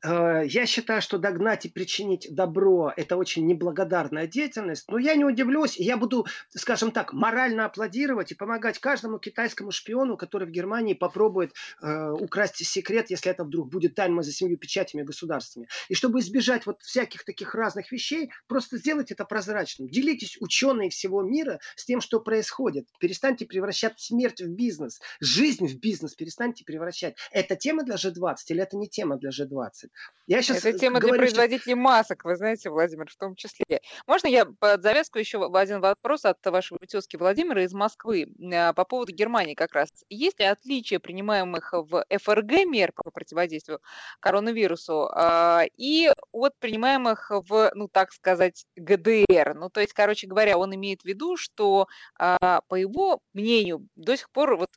[0.02, 5.26] Э, я считаю, что догнать и причинить добро– это очень неблагодарная деятельность, но я не
[5.26, 10.94] удивлюсь, я буду, скажем так, морально аплодировать и помогать каждому китайскому шпиону, который в Германии
[10.94, 15.68] попробует э, украсть секрет, если это вдруг будет тайна за семью печатями государствами.
[15.90, 19.90] И чтобы избежать вот всяких таких разных вещей, просто сделайте это прозрачным.
[19.90, 22.88] Делитесь, ученые всего мира, с тем, что происходит.
[23.00, 27.16] Перестаньте превращать смерть в бизнес, жизнь в бизнес перестаньте превращать.
[27.32, 29.89] Это тема для G20 или это не тема для G20?
[30.30, 31.82] Я сейчас Это тема говорю, для производителей что...
[31.82, 33.82] масок, вы знаете, Владимир, в том числе.
[34.06, 38.86] Можно я под завязку еще один вопрос от вашего тезки Владимира из Москвы а, по
[38.86, 39.90] поводу Германии как раз.
[40.08, 43.82] Есть ли отличия принимаемых в ФРГ мер по противодействию
[44.20, 49.56] коронавирусу а, и от принимаемых в, ну так сказать, ГДР?
[49.56, 51.88] Ну, то есть, короче говоря, он имеет в виду, что,
[52.20, 54.70] а, по его мнению, до сих пор вот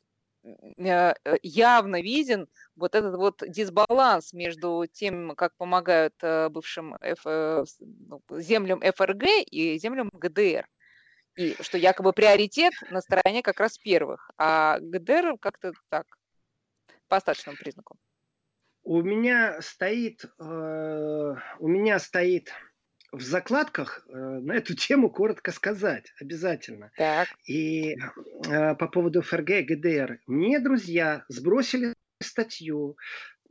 [1.41, 8.21] явно виден вот этот вот дисбаланс между тем, как помогают э, бывшим Ф, э, ну,
[8.31, 10.67] землям ФРГ и землям ГДР.
[11.35, 16.05] И что якобы приоритет на стороне как раз первых, а ГДР как-то так,
[17.07, 17.95] по остаточному признаку.
[18.83, 22.51] У меня стоит, э, у меня стоит
[23.13, 26.91] в закладках э, на эту тему коротко сказать, обязательно.
[26.97, 27.27] Так.
[27.47, 27.95] И
[28.47, 30.19] э, по поводу ФРГ и ГДР.
[30.25, 32.97] Мне друзья сбросили статью,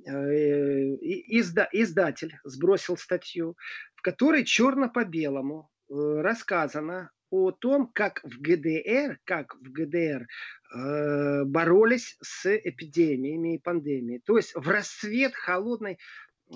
[0.04, 3.56] э, изда, издатель сбросил статью,
[3.94, 10.26] в которой черно по белому э, рассказано о том, как в ГДР, как в ГДР
[10.74, 14.20] э, боролись с эпидемиями и пандемией.
[14.26, 15.98] То есть в расцвет холодной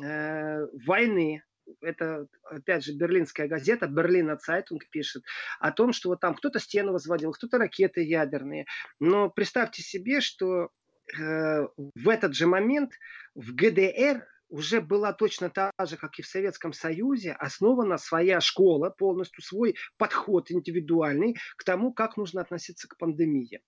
[0.03, 1.45] э, войны
[1.81, 5.25] это, опять же, берлинская газета, Berliner Zeitung пишет
[5.61, 8.67] о том, что вот там кто-то стену возводил, кто-то ракеты ядерные.
[9.01, 10.71] Но представьте себе, что
[11.19, 12.93] э, в этот же момент
[13.35, 18.91] в ГДР уже была точно та же, как и в Советском Союзе, основана своя школа,
[18.91, 23.61] полностью свой подход индивидуальный к тому, как нужно относиться к пандемии.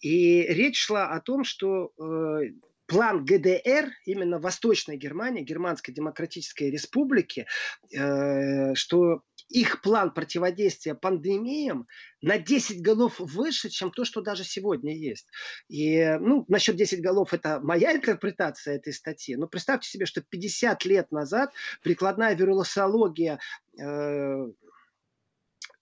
[0.00, 2.40] И речь шла о том, что э,
[2.86, 7.46] план ГДР, именно Восточной Германии, Германской Демократической Республики,
[7.92, 11.86] э, что их план противодействия пандемиям
[12.20, 15.28] на 10 голов выше, чем то, что даже сегодня есть.
[15.68, 19.36] И, ну, насчет 10 голов это моя интерпретация этой статьи.
[19.36, 23.38] Но представьте себе, что 50 лет назад прикладная вирусология
[23.78, 24.46] э,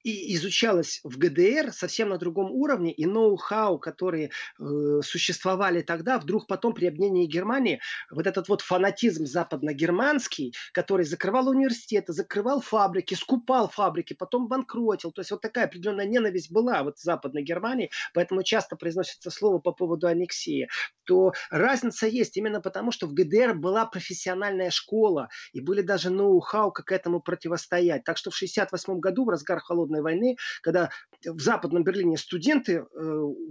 [0.05, 4.31] и изучалось в ГДР совсем на другом уровне, и ноу-хау, которые
[4.61, 7.81] э, существовали тогда, вдруг потом при объединении Германии,
[8.11, 15.21] вот этот вот фанатизм западно-германский, который закрывал университеты, закрывал фабрики, скупал фабрики, потом банкротил, то
[15.21, 19.73] есть вот такая определенная ненависть была вот в Западной Германии, поэтому часто произносится слово по
[19.73, 20.69] поводу аннексии,
[21.05, 26.73] то разница есть именно потому, что в ГДР была профессиональная школа, и были даже ноу-хау,
[26.73, 28.05] как этому противостоять.
[28.05, 30.91] Так что в 1968 году, в разгар холодной холодной войны, когда
[31.25, 33.01] в Западном Берлине студенты э,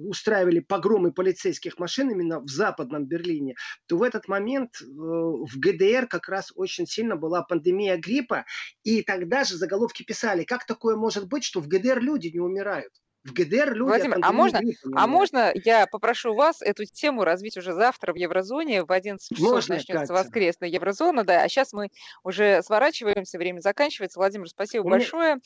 [0.07, 3.55] устраивали погромы полицейских машин именно в Западном Берлине,
[3.87, 8.45] то в этот момент э, в ГДР как раз очень сильно была пандемия гриппа,
[8.83, 12.93] и тогда же заголовки писали, как такое может быть, что в ГДР люди не умирают.
[13.23, 14.61] В ГДР люди Владимир, а можно,
[14.95, 19.51] а можно я попрошу вас эту тему развить уже завтра в Еврозоне, в 11 часов
[19.51, 20.13] можно, начнется Катя.
[20.13, 21.89] воскресная Еврозона, да, а сейчас мы
[22.23, 24.19] уже сворачиваемся, время заканчивается.
[24.19, 24.91] Владимир, спасибо Мне...
[24.91, 25.37] большое.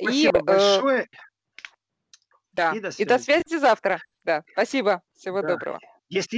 [0.00, 1.02] Спасибо и, большое.
[1.02, 1.06] Э,
[2.52, 4.00] да, и до, и до связи завтра.
[4.24, 5.48] Да, спасибо, всего да.
[5.48, 5.80] доброго.
[6.08, 6.36] Если